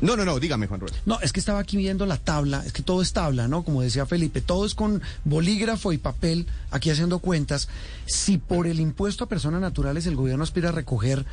No, 0.00 0.16
no, 0.16 0.24
no, 0.24 0.40
dígame, 0.40 0.66
Juan 0.66 0.80
Roberto. 0.80 0.98
No, 1.06 1.20
es 1.20 1.32
que 1.32 1.38
estaba 1.38 1.60
aquí 1.60 1.76
viendo 1.76 2.06
la 2.06 2.16
tabla, 2.16 2.64
es 2.66 2.72
que 2.72 2.82
todo 2.82 3.02
es 3.02 3.12
tabla, 3.12 3.46
¿no? 3.46 3.62
Como 3.62 3.82
decía 3.82 4.04
Felipe, 4.04 4.40
todo 4.40 4.66
es 4.66 4.74
con 4.74 5.00
bolígrafo 5.24 5.92
y 5.92 5.98
papel, 5.98 6.46
aquí 6.72 6.90
haciendo 6.90 7.20
cuentas. 7.20 7.68
Si 8.06 8.36
por 8.36 8.66
el 8.66 8.80
impuesto 8.80 9.22
a 9.22 9.28
personas 9.28 9.60
naturales 9.60 10.06
el 10.06 10.16
gobierno 10.16 10.42
aspira 10.42 10.70
a 10.70 10.72
recoger 10.72 11.24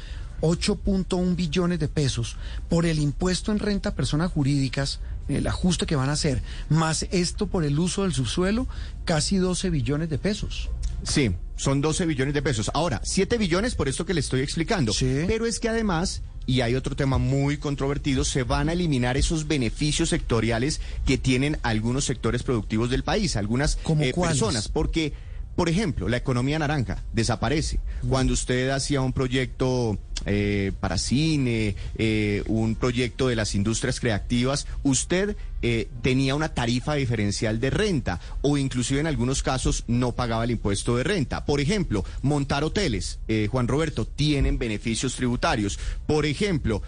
8.1 0.41 1.35
billones 1.35 1.79
de 1.79 1.87
pesos, 1.87 2.35
por 2.69 2.85
el 2.85 2.99
impuesto 2.99 3.51
en 3.51 3.59
renta 3.59 3.89
a 3.89 3.95
personas 3.95 4.31
jurídicas, 4.31 4.99
el 5.27 5.47
ajuste 5.47 5.85
que 5.85 5.95
van 5.95 6.09
a 6.09 6.13
hacer, 6.13 6.41
más 6.69 7.07
esto 7.11 7.47
por 7.47 7.63
el 7.63 7.77
uso 7.79 8.03
del 8.03 8.13
subsuelo, 8.13 8.67
casi 9.05 9.37
12 9.37 9.69
billones 9.69 10.09
de 10.09 10.17
pesos. 10.17 10.69
Sí, 11.03 11.31
son 11.55 11.81
12 11.81 12.05
billones 12.05 12.33
de 12.33 12.41
pesos. 12.41 12.71
Ahora, 12.73 13.01
7 13.03 13.37
billones 13.37 13.75
por 13.75 13.89
esto 13.89 14.05
que 14.05 14.13
le 14.13 14.19
estoy 14.19 14.41
explicando. 14.41 14.93
Sí. 14.93 15.23
Pero 15.27 15.45
es 15.45 15.59
que 15.59 15.69
además, 15.69 16.21
y 16.45 16.61
hay 16.61 16.75
otro 16.75 16.95
tema 16.95 17.17
muy 17.17 17.57
controvertido, 17.57 18.23
se 18.23 18.43
van 18.43 18.69
a 18.69 18.73
eliminar 18.73 19.17
esos 19.17 19.47
beneficios 19.47 20.09
sectoriales 20.09 20.81
que 21.05 21.17
tienen 21.17 21.57
algunos 21.61 22.05
sectores 22.05 22.43
productivos 22.43 22.89
del 22.89 23.03
país, 23.03 23.35
algunas 23.35 23.77
¿Cómo 23.83 24.03
eh, 24.03 24.13
personas. 24.13 24.67
Porque, 24.67 25.13
por 25.59 25.67
ejemplo, 25.67 26.07
la 26.07 26.15
economía 26.15 26.57
naranja 26.57 27.03
desaparece. 27.11 27.81
Cuando 28.07 28.31
usted 28.31 28.69
hacía 28.69 29.01
un 29.01 29.11
proyecto 29.11 29.97
eh, 30.25 30.71
para 30.79 30.97
cine, 30.97 31.75
eh, 31.97 32.43
un 32.47 32.75
proyecto 32.75 33.27
de 33.27 33.35
las 33.35 33.55
industrias 33.55 33.99
creativas, 33.99 34.67
usted 34.83 35.35
eh, 35.61 35.89
tenía 36.01 36.33
una 36.35 36.53
tarifa 36.53 36.93
diferencial 36.93 37.59
de 37.59 37.71
renta 37.71 38.21
o 38.41 38.57
inclusive 38.57 39.01
en 39.01 39.07
algunos 39.07 39.43
casos 39.43 39.83
no 39.87 40.13
pagaba 40.13 40.45
el 40.45 40.51
impuesto 40.51 40.95
de 40.95 41.03
renta. 41.03 41.43
Por 41.45 41.59
ejemplo, 41.59 42.05
montar 42.21 42.63
hoteles, 42.63 43.19
Juan 43.51 43.67
Roberto, 43.67 44.05
tienen 44.07 44.59
beneficios 44.59 45.15
tributarios. 45.17 45.77
Por 46.07 46.25
ejemplo, 46.25 46.81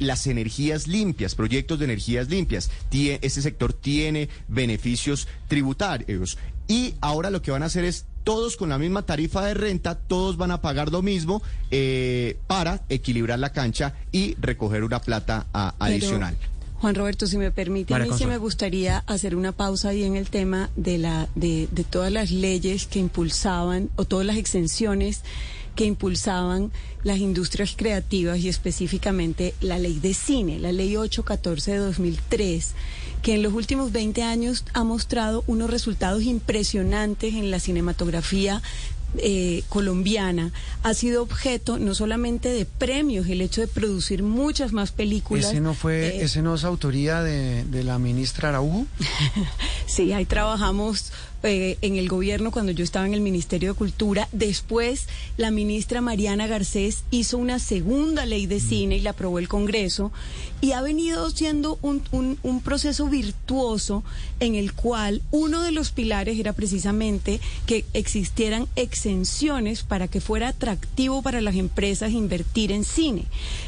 las 0.00 0.26
energías 0.26 0.86
limpias, 0.86 1.34
proyectos 1.34 1.78
de 1.78 1.86
energías 1.86 2.28
limpias, 2.28 2.70
tie- 2.90 3.20
ese 3.22 3.40
sector 3.40 3.72
tiene 3.72 4.28
beneficios 4.48 5.28
tributarios. 5.48 6.36
Y 6.70 6.92
ahora 7.00 7.30
lo 7.30 7.40
que 7.40 7.50
van 7.50 7.62
a 7.62 7.66
hacer 7.66 7.86
es 7.86 8.04
todos 8.28 8.58
con 8.58 8.68
la 8.68 8.76
misma 8.76 9.00
tarifa 9.06 9.42
de 9.46 9.54
renta, 9.54 9.94
todos 9.94 10.36
van 10.36 10.50
a 10.50 10.60
pagar 10.60 10.92
lo 10.92 11.00
mismo 11.00 11.40
eh, 11.70 12.36
para 12.46 12.82
equilibrar 12.90 13.38
la 13.38 13.52
cancha 13.52 13.94
y 14.12 14.34
recoger 14.38 14.84
una 14.84 15.00
plata 15.00 15.46
a- 15.54 15.72
Pero, 15.78 15.90
adicional. 15.92 16.36
Juan 16.80 16.94
Roberto, 16.94 17.26
si 17.26 17.38
me 17.38 17.50
permite, 17.50 17.94
a 17.94 17.98
mí 17.98 18.10
sí 18.18 18.26
me 18.26 18.36
gustaría 18.36 18.98
hacer 19.06 19.34
una 19.34 19.52
pausa 19.52 19.88
ahí 19.88 20.04
en 20.04 20.14
el 20.14 20.28
tema 20.28 20.68
de, 20.76 20.98
la, 20.98 21.26
de, 21.36 21.68
de 21.72 21.84
todas 21.84 22.12
las 22.12 22.30
leyes 22.30 22.86
que 22.86 22.98
impulsaban 22.98 23.88
o 23.96 24.04
todas 24.04 24.26
las 24.26 24.36
exenciones 24.36 25.22
que 25.78 25.84
impulsaban 25.84 26.72
las 27.04 27.18
industrias 27.18 27.74
creativas 27.76 28.40
y 28.40 28.48
específicamente 28.48 29.54
la 29.60 29.78
ley 29.78 30.00
de 30.00 30.12
cine, 30.12 30.58
la 30.58 30.72
ley 30.72 30.96
814 30.96 31.70
de 31.70 31.78
2003, 31.78 32.72
que 33.22 33.34
en 33.36 33.44
los 33.44 33.52
últimos 33.52 33.92
20 33.92 34.24
años 34.24 34.64
ha 34.74 34.82
mostrado 34.82 35.44
unos 35.46 35.70
resultados 35.70 36.24
impresionantes 36.24 37.34
en 37.34 37.52
la 37.52 37.60
cinematografía 37.60 38.60
eh, 39.16 39.62
colombiana 39.68 40.52
ha 40.82 40.94
sido 40.94 41.22
objeto 41.22 41.78
no 41.78 41.94
solamente 41.94 42.50
de 42.50 42.66
premios, 42.66 43.26
el 43.28 43.40
hecho 43.40 43.62
de 43.62 43.66
producir 43.66 44.22
muchas 44.22 44.72
más 44.72 44.92
películas. 44.92 45.46
¿Ese 45.46 45.60
no 45.60 45.74
fue, 45.74 46.08
eh, 46.08 46.24
ese 46.24 46.42
no 46.42 46.54
es 46.54 46.64
autoría 46.64 47.22
de, 47.22 47.64
de 47.64 47.84
la 47.84 47.98
ministra 47.98 48.50
Araujo? 48.50 48.86
Sí, 49.86 50.12
ahí 50.12 50.26
trabajamos 50.26 51.12
eh, 51.44 51.78
en 51.82 51.96
el 51.96 52.08
gobierno 52.08 52.50
cuando 52.50 52.72
yo 52.72 52.82
estaba 52.84 53.06
en 53.06 53.14
el 53.14 53.20
Ministerio 53.20 53.72
de 53.72 53.78
Cultura. 53.78 54.28
Después, 54.32 55.06
la 55.36 55.50
ministra 55.50 56.00
Mariana 56.00 56.46
Garcés 56.46 57.04
hizo 57.10 57.38
una 57.38 57.58
segunda 57.58 58.26
ley 58.26 58.46
de 58.46 58.60
cine 58.60 58.96
y 58.96 59.00
la 59.00 59.10
aprobó 59.10 59.38
el 59.38 59.48
Congreso. 59.48 60.12
Y 60.60 60.72
ha 60.72 60.80
venido 60.82 61.30
siendo 61.30 61.78
un, 61.82 62.02
un- 62.10 62.60
proceso 62.60 63.06
virtuoso 63.06 64.02
en 64.40 64.56
el 64.56 64.72
cual 64.72 65.22
uno 65.30 65.62
de 65.62 65.70
los 65.70 65.92
pilares 65.92 66.38
era 66.38 66.52
precisamente 66.52 67.40
que 67.66 67.84
existieran 67.94 68.66
exenciones 68.74 69.84
para 69.84 70.08
que 70.08 70.20
fuera 70.20 70.48
atractivo 70.48 71.22
para 71.22 71.40
las 71.40 71.54
empresas 71.54 72.10
invertir 72.10 72.72
en 72.72 72.84
cine. 72.84 73.26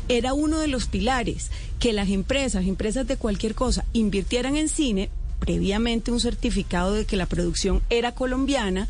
Era 0.09 0.35
uno 0.35 0.59
de 0.59 0.67
los 0.67 0.87
pilares 0.87 1.51
que 1.79 1.93
las 1.93 2.09
empresas, 2.09 2.67
empresas 2.67 3.07
de 3.07 3.17
cualquier 3.17 3.55
cosa, 3.55 3.85
invirtieran 3.93 4.57
en 4.57 4.69
cine 4.69 5.11
previamente 5.39 6.11
un 6.11 6.21
certificado 6.21 6.93
de 6.93 7.07
que 7.07 7.17
la 7.17 7.27
producción 7.27 7.81
era 7.89 8.13
colombiana 8.15 8.89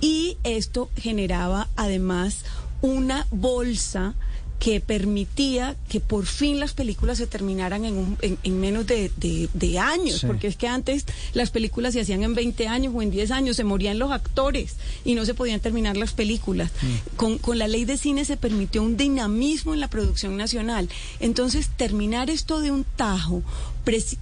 y 0.00 0.36
esto 0.44 0.90
generaba 0.96 1.68
además 1.76 2.44
una 2.82 3.26
bolsa 3.32 4.14
que 4.58 4.80
permitía 4.80 5.76
que 5.88 6.00
por 6.00 6.26
fin 6.26 6.58
las 6.58 6.72
películas 6.72 7.18
se 7.18 7.26
terminaran 7.28 7.84
en, 7.84 7.96
un- 7.96 8.18
en- 8.22 8.38
en 8.42 8.60
menos 8.60 8.86
de, 8.86 9.10
de- 9.16 9.48
de 9.54 9.78
años, 9.78 10.20
Sí. 10.20 10.26
porque 10.26 10.48
es 10.48 10.56
que 10.56 10.66
antes 10.66 11.04
las 11.32 11.50
películas 11.50 11.92
se 11.94 12.00
hacían 12.00 12.22
en 12.24 12.34
20 12.34 12.66
años 12.66 12.92
o 12.96 13.00
en 13.02 13.10
10 13.12 13.30
años, 13.30 13.56
se 13.56 13.62
morían 13.64 13.98
los 14.00 14.10
actores 14.10 14.74
y 15.04 15.14
no 15.14 15.24
se 15.24 15.34
podían 15.34 15.60
terminar 15.60 15.96
las 15.96 16.12
películas. 16.12 16.72
Con, 17.16 17.38
con 17.38 17.58
la 17.58 17.68
ley 17.68 17.84
de 17.84 17.96
cine 17.98 18.24
se 18.24 18.36
permitió 18.36 18.82
un 18.82 18.96
dinamismo 18.96 19.74
en 19.74 19.80
la 19.80 19.88
producción 19.88 20.36
nacional. 20.36 20.88
Entonces, 21.20 21.68
terminar 21.76 22.28
esto 22.28 22.60
de 22.60 22.72
un 22.72 22.84
tajo, 22.96 23.42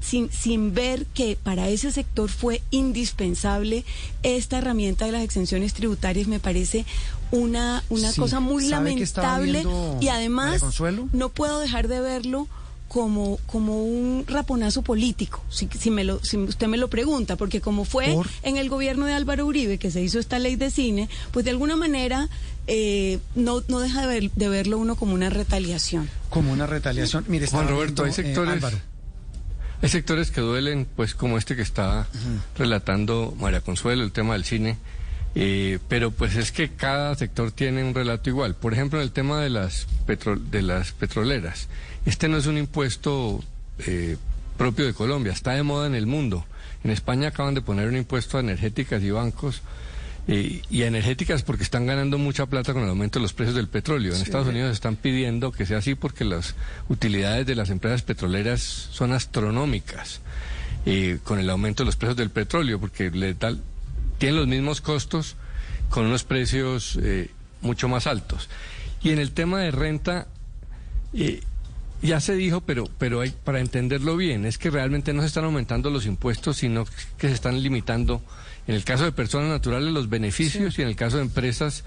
sin, 0.00 0.30
sin 0.30 0.74
ver 0.74 1.06
que 1.06 1.36
para 1.42 1.68
ese 1.68 1.90
sector 1.90 2.30
fue 2.30 2.62
indispensable 2.70 3.84
esta 4.22 4.58
herramienta 4.58 5.06
de 5.06 5.12
las 5.12 5.22
exenciones 5.22 5.74
tributarias, 5.74 6.26
me 6.28 6.40
parece 6.40 6.84
una, 7.30 7.82
una 7.88 8.12
Sí. 8.12 8.20
cosa 8.20 8.40
muy 8.40 8.68
¿Sabe 8.68 8.94
qué 8.96 9.02
estaba 9.02 9.38
lamentable 9.38 9.98
y 10.00 10.08
además 10.08 10.62
no 11.12 11.28
puedo 11.30 11.58
dejar 11.60 11.88
de 11.88 12.00
verlo 12.00 12.48
como, 12.88 13.38
como 13.46 13.82
un 13.84 14.24
raponazo 14.28 14.82
político, 14.82 15.42
si, 15.50 15.68
si, 15.78 15.90
me 15.90 16.04
lo, 16.04 16.22
si 16.24 16.36
usted 16.36 16.68
me 16.68 16.76
lo 16.76 16.88
pregunta, 16.88 17.34
porque 17.36 17.60
como 17.60 17.84
fue 17.84 18.14
¿Por? 18.14 18.28
en 18.42 18.56
el 18.56 18.68
gobierno 18.68 19.06
de 19.06 19.12
Álvaro 19.12 19.44
Uribe 19.44 19.76
que 19.78 19.90
se 19.90 20.00
hizo 20.02 20.20
esta 20.20 20.38
ley 20.38 20.54
de 20.54 20.70
cine, 20.70 21.08
pues 21.32 21.44
de 21.44 21.50
alguna 21.50 21.74
manera 21.74 22.28
eh, 22.68 23.18
no, 23.34 23.62
no 23.66 23.80
deja 23.80 24.02
de, 24.02 24.06
ver- 24.06 24.30
de 24.36 24.48
verlo 24.48 24.78
uno 24.78 24.94
como 24.94 25.14
una 25.14 25.30
retaliación. 25.30 26.08
Como 26.30 26.52
una 26.52 26.66
retaliación. 26.66 27.24
Mire, 27.26 27.48
Juan 27.48 27.68
Roberto, 27.68 28.04
hay 28.04 28.10
eh, 28.10 28.14
sectores, 28.14 28.54
Álvaro. 28.54 28.78
Hay 29.82 29.88
sectores 29.88 30.30
que 30.30 30.40
duelen, 30.40 30.86
pues 30.96 31.14
como 31.14 31.38
este 31.38 31.56
que 31.56 31.62
está 31.62 32.06
relatando 32.58 33.34
María 33.38 33.60
Consuelo, 33.60 34.02
el 34.02 34.12
tema 34.12 34.34
del 34.34 34.44
cine, 34.44 34.78
eh, 35.34 35.78
pero 35.88 36.10
pues 36.10 36.34
es 36.36 36.50
que 36.52 36.70
cada 36.70 37.14
sector 37.14 37.50
tiene 37.52 37.84
un 37.84 37.94
relato 37.94 38.30
igual. 38.30 38.54
Por 38.54 38.72
ejemplo, 38.72 38.98
en 38.98 39.04
el 39.04 39.12
tema 39.12 39.40
de 39.40 39.50
las, 39.50 39.86
petro- 40.06 40.36
de 40.38 40.62
las 40.62 40.92
petroleras, 40.92 41.68
este 42.06 42.28
no 42.28 42.38
es 42.38 42.46
un 42.46 42.56
impuesto 42.58 43.42
eh, 43.80 44.16
propio 44.56 44.86
de 44.86 44.94
Colombia, 44.94 45.32
está 45.32 45.52
de 45.52 45.62
moda 45.62 45.86
en 45.86 45.94
el 45.94 46.06
mundo. 46.06 46.44
En 46.84 46.90
España 46.90 47.28
acaban 47.28 47.54
de 47.54 47.60
poner 47.62 47.88
un 47.88 47.96
impuesto 47.96 48.36
a 48.38 48.40
energéticas 48.40 49.02
y 49.02 49.10
bancos. 49.10 49.60
Eh, 50.28 50.62
y 50.70 50.82
energéticas 50.82 51.42
porque 51.42 51.62
están 51.62 51.86
ganando 51.86 52.18
mucha 52.18 52.46
plata 52.46 52.72
con 52.72 52.82
el 52.82 52.88
aumento 52.88 53.18
de 53.18 53.22
los 53.22 53.32
precios 53.32 53.54
del 53.54 53.68
petróleo. 53.68 54.10
En 54.12 54.16
Sí. 54.18 54.24
Estados 54.24 54.48
Unidos 54.48 54.72
están 54.72 54.96
pidiendo 54.96 55.52
que 55.52 55.66
sea 55.66 55.78
así 55.78 55.94
porque 55.94 56.24
las 56.24 56.54
utilidades 56.88 57.46
de 57.46 57.54
las 57.54 57.70
empresas 57.70 58.02
petroleras 58.02 58.60
son 58.60 59.12
astronómicas 59.12 60.20
eh, 60.84 61.18
con 61.24 61.38
el 61.38 61.48
aumento 61.50 61.82
de 61.82 61.86
los 61.86 61.96
precios 61.96 62.16
del 62.16 62.30
petróleo, 62.30 62.78
porque 62.80 63.10
le 63.10 63.34
da- 63.34 63.56
tienen 64.18 64.36
los 64.36 64.46
mismos 64.46 64.80
costos 64.80 65.36
con 65.90 66.06
unos 66.06 66.24
precios 66.24 66.98
eh, 67.02 67.30
mucho 67.60 67.88
más 67.88 68.06
altos. 68.06 68.48
Y 69.02 69.10
en 69.10 69.18
el 69.18 69.30
tema 69.32 69.60
de 69.60 69.70
renta, 69.70 70.26
eh, 71.12 71.40
ya 72.02 72.20
se 72.20 72.34
dijo, 72.34 72.60
pero, 72.60 72.88
pero 72.98 73.20
hay, 73.20 73.30
para 73.44 73.60
entenderlo 73.60 74.16
bien, 74.16 74.44
es 74.44 74.58
que 74.58 74.70
realmente 74.70 75.12
no 75.12 75.22
se 75.22 75.28
están 75.28 75.44
aumentando 75.44 75.90
los 75.90 76.06
impuestos, 76.06 76.56
sino 76.58 76.84
que 77.18 77.28
se 77.28 77.34
están 77.34 77.62
limitando, 77.62 78.22
en 78.66 78.74
el 78.74 78.84
caso 78.84 79.04
de 79.04 79.12
personas 79.12 79.48
naturales, 79.48 79.92
los 79.92 80.08
beneficios 80.08 80.78
y 80.78 80.82
en 80.82 80.88
el 80.88 80.96
caso 80.96 81.16
de 81.18 81.22
empresas, 81.22 81.84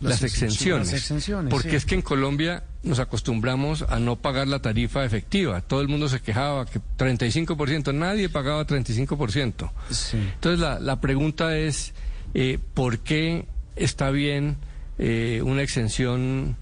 Las 0.00 0.20
las, 0.20 0.22
exenciones. 0.22 0.52
exenciones. 0.52 0.86
Las 0.92 1.00
exenciones, 1.00 1.50
Porque 1.50 1.70
sí. 1.70 1.76
es 1.76 1.84
que 1.84 1.94
en 1.94 2.02
Colombia 2.02 2.64
nos 2.82 2.98
acostumbramos 2.98 3.82
a 3.82 3.98
no 4.00 4.16
pagar 4.16 4.48
la 4.48 4.60
tarifa 4.60 5.04
efectiva. 5.04 5.60
Todo 5.60 5.80
el 5.80 5.88
mundo 5.88 6.08
se 6.08 6.20
quejaba 6.20 6.66
que 6.66 6.80
35%, 6.98 7.94
nadie 7.94 8.28
pagaba 8.28 8.66
35%. 8.66 9.70
Entonces 10.14 10.58
la, 10.60 10.80
la 10.80 11.00
pregunta 11.00 11.56
es, 11.56 11.92
eh, 12.34 12.58
¿por 12.74 12.98
qué 13.00 13.46
está 13.76 14.10
bien 14.10 14.56
eh, 14.98 15.40
una 15.44 15.62
exención? 15.62 16.56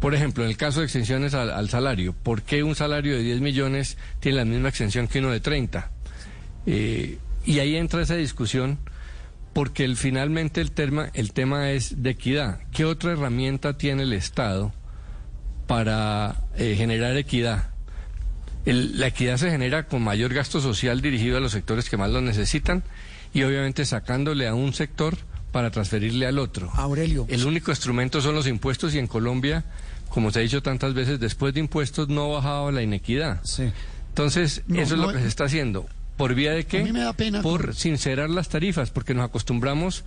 Por 0.00 0.14
ejemplo, 0.14 0.44
en 0.44 0.50
el 0.50 0.56
caso 0.56 0.80
de 0.80 0.86
exenciones 0.86 1.34
al, 1.34 1.50
al 1.50 1.68
salario, 1.70 2.12
¿por 2.12 2.42
qué 2.42 2.62
un 2.62 2.74
salario 2.74 3.16
de 3.16 3.22
10 3.22 3.40
millones 3.40 3.96
tiene 4.20 4.38
la 4.38 4.44
misma 4.44 4.68
exención 4.68 5.06
que 5.08 5.20
uno 5.20 5.30
de 5.30 5.40
30? 5.40 5.90
Eh, 6.66 7.18
y 7.46 7.58
ahí 7.60 7.76
entra 7.76 8.02
esa 8.02 8.14
discusión 8.16 8.78
porque 9.58 9.84
el- 9.84 9.96
finalmente 9.96 10.60
el 10.60 10.70
tema, 10.70 11.10
el 11.14 11.32
tema 11.32 11.72
es 11.72 12.00
de 12.00 12.10
equidad. 12.10 12.60
¿Qué 12.72 12.84
otra 12.84 13.10
herramienta 13.10 13.76
tiene 13.76 14.04
el 14.04 14.12
Estado 14.12 14.72
para 15.66 16.36
eh, 16.56 16.74
generar 16.76 17.16
equidad? 17.16 17.70
El- 18.64 19.00
la 19.00 19.08
equidad 19.08 19.36
se 19.36 19.50
genera 19.50 19.86
con 19.88 20.02
mayor 20.04 20.32
gasto 20.32 20.60
social 20.60 21.00
dirigido 21.00 21.38
a 21.38 21.40
los 21.40 21.50
sectores 21.50 21.90
que 21.90 21.96
más 21.96 22.08
lo 22.10 22.20
necesitan 22.20 22.84
y 23.34 23.42
obviamente 23.42 23.84
sacándole 23.84 24.46
a 24.46 24.54
un 24.54 24.72
sector 24.74 25.16
para 25.50 25.72
transferirle 25.72 26.26
al 26.26 26.38
otro. 26.38 26.70
Aurelio. 26.74 27.26
El 27.28 27.44
único 27.44 27.72
instrumento 27.72 28.20
son 28.20 28.36
los 28.36 28.46
impuestos 28.46 28.94
y 28.94 28.98
en 29.00 29.08
Colombia, 29.08 29.64
como 30.08 30.30
se 30.30 30.38
ha 30.38 30.42
dicho 30.42 30.62
tantas 30.62 30.94
veces, 30.94 31.18
después 31.18 31.52
de 31.52 31.58
impuestos 31.60 32.08
no 32.08 32.26
ha 32.26 32.36
bajado 32.36 32.70
la 32.70 32.82
inequidad. 32.82 33.40
Sí. 33.42 33.64
Entonces, 34.10 34.62
No, 34.68 34.80
eso 34.80 34.94
es 34.94 35.00
lo 35.00 35.12
que 35.12 35.18
se 35.18 35.26
está 35.26 35.44
haciendo. 35.44 35.86
¿Por 36.18 36.34
vía 36.34 36.52
de 36.52 36.66
qué? 36.66 36.80
A 36.80 36.84
mí 36.84 36.92
me 36.92 37.00
da 37.00 37.14
pena 37.14 37.40
Por 37.40 37.64
con- 37.66 37.74
sincerar 37.74 38.28
las 38.28 38.50
tarifas, 38.50 38.90
porque 38.90 39.14
nos 39.14 39.24
acostumbramos 39.24 40.04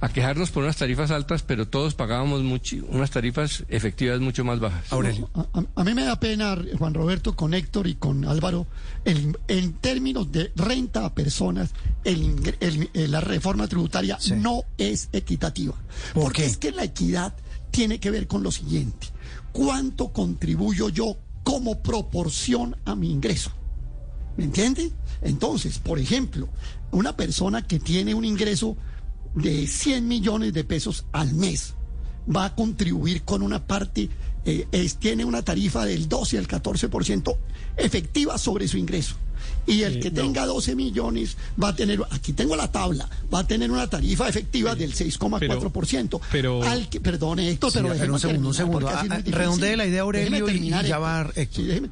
a 0.00 0.08
quejarnos 0.08 0.50
por 0.50 0.64
unas 0.64 0.76
tarifas 0.76 1.12
altas, 1.12 1.44
pero 1.44 1.68
todos 1.68 1.94
pagábamos 1.94 2.42
mucho, 2.42 2.74
unas 2.88 3.12
tarifas 3.12 3.62
efectivas 3.68 4.18
mucho 4.18 4.44
más 4.44 4.58
bajas. 4.58 4.92
Aurelio. 4.92 5.30
A, 5.32 5.42
a- 5.60 5.64
a 5.76 5.84
mí 5.84 5.94
me 5.94 6.02
da 6.02 6.18
pena, 6.18 6.58
Juan 6.76 6.92
Roberto, 6.92 7.36
con 7.36 7.54
Héctor 7.54 7.86
y 7.86 7.94
con 7.94 8.24
Álvaro, 8.24 8.66
el- 9.04 9.38
en 9.46 9.74
términos 9.74 10.32
de 10.32 10.50
renta 10.56 11.04
a 11.06 11.14
personas, 11.14 11.70
el 12.02 12.20
ingre- 12.20 12.56
el- 12.58 12.90
eh, 12.94 13.06
la 13.06 13.20
reforma 13.20 13.68
tributaria 13.68 14.16
Sí. 14.18 14.34
no 14.34 14.64
es 14.76 15.08
equitativa. 15.12 15.74
¿Por 16.14 16.24
porque 16.24 16.42
qué? 16.42 16.48
es 16.48 16.56
que 16.56 16.72
la 16.72 16.82
equidad 16.82 17.34
tiene 17.70 18.00
que 18.00 18.10
ver 18.10 18.26
con 18.26 18.42
lo 18.42 18.50
siguiente. 18.50 19.06
¿Cuánto 19.52 20.08
contribuyo 20.12 20.88
yo 20.88 21.16
como 21.44 21.80
proporción 21.80 22.74
a 22.84 22.96
mi 22.96 23.12
ingreso? 23.12 23.52
¿Me 24.36 24.44
entiende? 24.44 24.90
Entonces, 25.22 25.78
por 25.78 25.98
ejemplo, 25.98 26.48
una 26.90 27.16
persona 27.16 27.62
que 27.66 27.78
tiene 27.78 28.14
un 28.14 28.24
ingreso 28.24 28.76
de 29.34 29.66
100 29.66 30.06
millones 30.08 30.52
de 30.52 30.64
pesos 30.64 31.04
al 31.12 31.32
mes 31.34 31.74
va 32.34 32.44
a 32.46 32.54
contribuir 32.54 33.22
con 33.22 33.42
una 33.42 33.64
parte, 33.66 34.08
eh, 34.44 34.66
es- 34.72 34.96
tiene 34.96 35.24
una 35.24 35.42
tarifa 35.42 35.84
del 35.84 36.08
12 36.08 36.38
al 36.38 36.46
14% 36.46 37.36
efectiva 37.76 38.36
sobre 38.38 38.68
su 38.68 38.76
ingreso. 38.78 39.16
Y 39.66 39.82
el 39.82 39.96
Eh, 39.96 40.00
que 40.00 40.10
no. 40.10 40.22
tenga 40.22 40.46
12 40.46 40.76
millones 40.76 41.36
va 41.60 41.68
a 41.68 41.76
tener, 41.76 42.00
aquí 42.10 42.32
tengo 42.32 42.54
la 42.54 42.70
tabla, 42.70 43.08
va 43.32 43.40
a 43.40 43.46
tener 43.46 43.70
una 43.72 43.88
tarifa 43.88 44.28
efectiva 44.28 44.74
del 44.76 44.92
6,4%. 44.94 46.20
pero- 46.30 46.62
Al 46.62 46.88
que, 46.88 47.00
perdone, 47.00 47.48
Héctor, 47.48 47.72
Sí, 47.72 47.78
pero 47.78 47.94
pero 47.98 48.12
un 48.14 48.20
segundo, 48.20 48.48
un 48.50 48.54
terminar, 48.56 48.82
segundo. 48.84 48.88
Ah, 48.88 49.18
ah, 49.18 49.30
redondee 49.38 49.76
la 49.76 49.86
idea, 49.86 50.02
Aurelio, 50.02 50.48
y- 50.48 50.68
y 50.68 50.88
ya 50.88 50.98
va 50.98 51.22
Héctor. 51.34 51.56
Sí, 51.56 51.62
déjeme- 51.68 51.90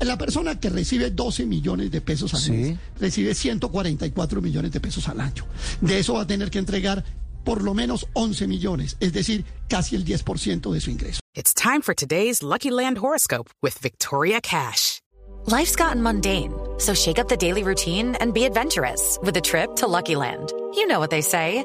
la- 0.00 0.16
persona 0.18 0.58
que 0.60 0.68
recibe 0.70 1.10
12 1.10 1.46
millones 1.46 1.90
de 1.90 2.00
pesos 2.00 2.34
al 2.34 2.40
Sí. 2.40 2.50
mes 2.52 2.78
recibe 2.98 3.34
144 3.34 4.40
millones 4.42 4.72
de 4.72 4.80
pesos 4.80 5.08
al 5.08 5.20
año. 5.20 5.44
De 5.80 5.98
eso 5.98 6.14
va 6.14 6.22
a 6.22 6.26
tener 6.26 6.50
que 6.50 6.58
entregar 6.58 7.04
por 7.44 7.62
lo 7.62 7.72
menos 7.74 8.06
11 8.12 8.46
millones, 8.46 8.96
es 9.00 9.12
decir, 9.12 9.44
casi 9.68 9.96
el 9.96 10.04
10% 10.04 10.72
de 10.72 10.80
su 10.80 10.90
ingreso. 10.90 11.20
It's 11.34 11.54
time 11.54 11.80
for 11.82 11.94
today's 11.94 12.42
Lucky 12.42 12.70
Land 12.70 12.98
horoscope 12.98 13.50
with 13.62 13.74
Victoria 13.80 14.40
Cash. 14.40 15.00
Life's 15.46 15.74
gotten 15.74 16.02
mundane, 16.02 16.52
so 16.78 16.92
shake 16.94 17.18
up 17.18 17.28
the 17.28 17.36
daily 17.36 17.62
routine 17.62 18.14
and 18.20 18.34
be 18.34 18.44
adventurous 18.44 19.18
with 19.22 19.36
a 19.36 19.40
trip 19.40 19.74
to 19.76 19.86
Lucky 19.86 20.14
Land. 20.16 20.52
You 20.74 20.86
know 20.86 21.00
what 21.00 21.10
they 21.10 21.22
say. 21.22 21.64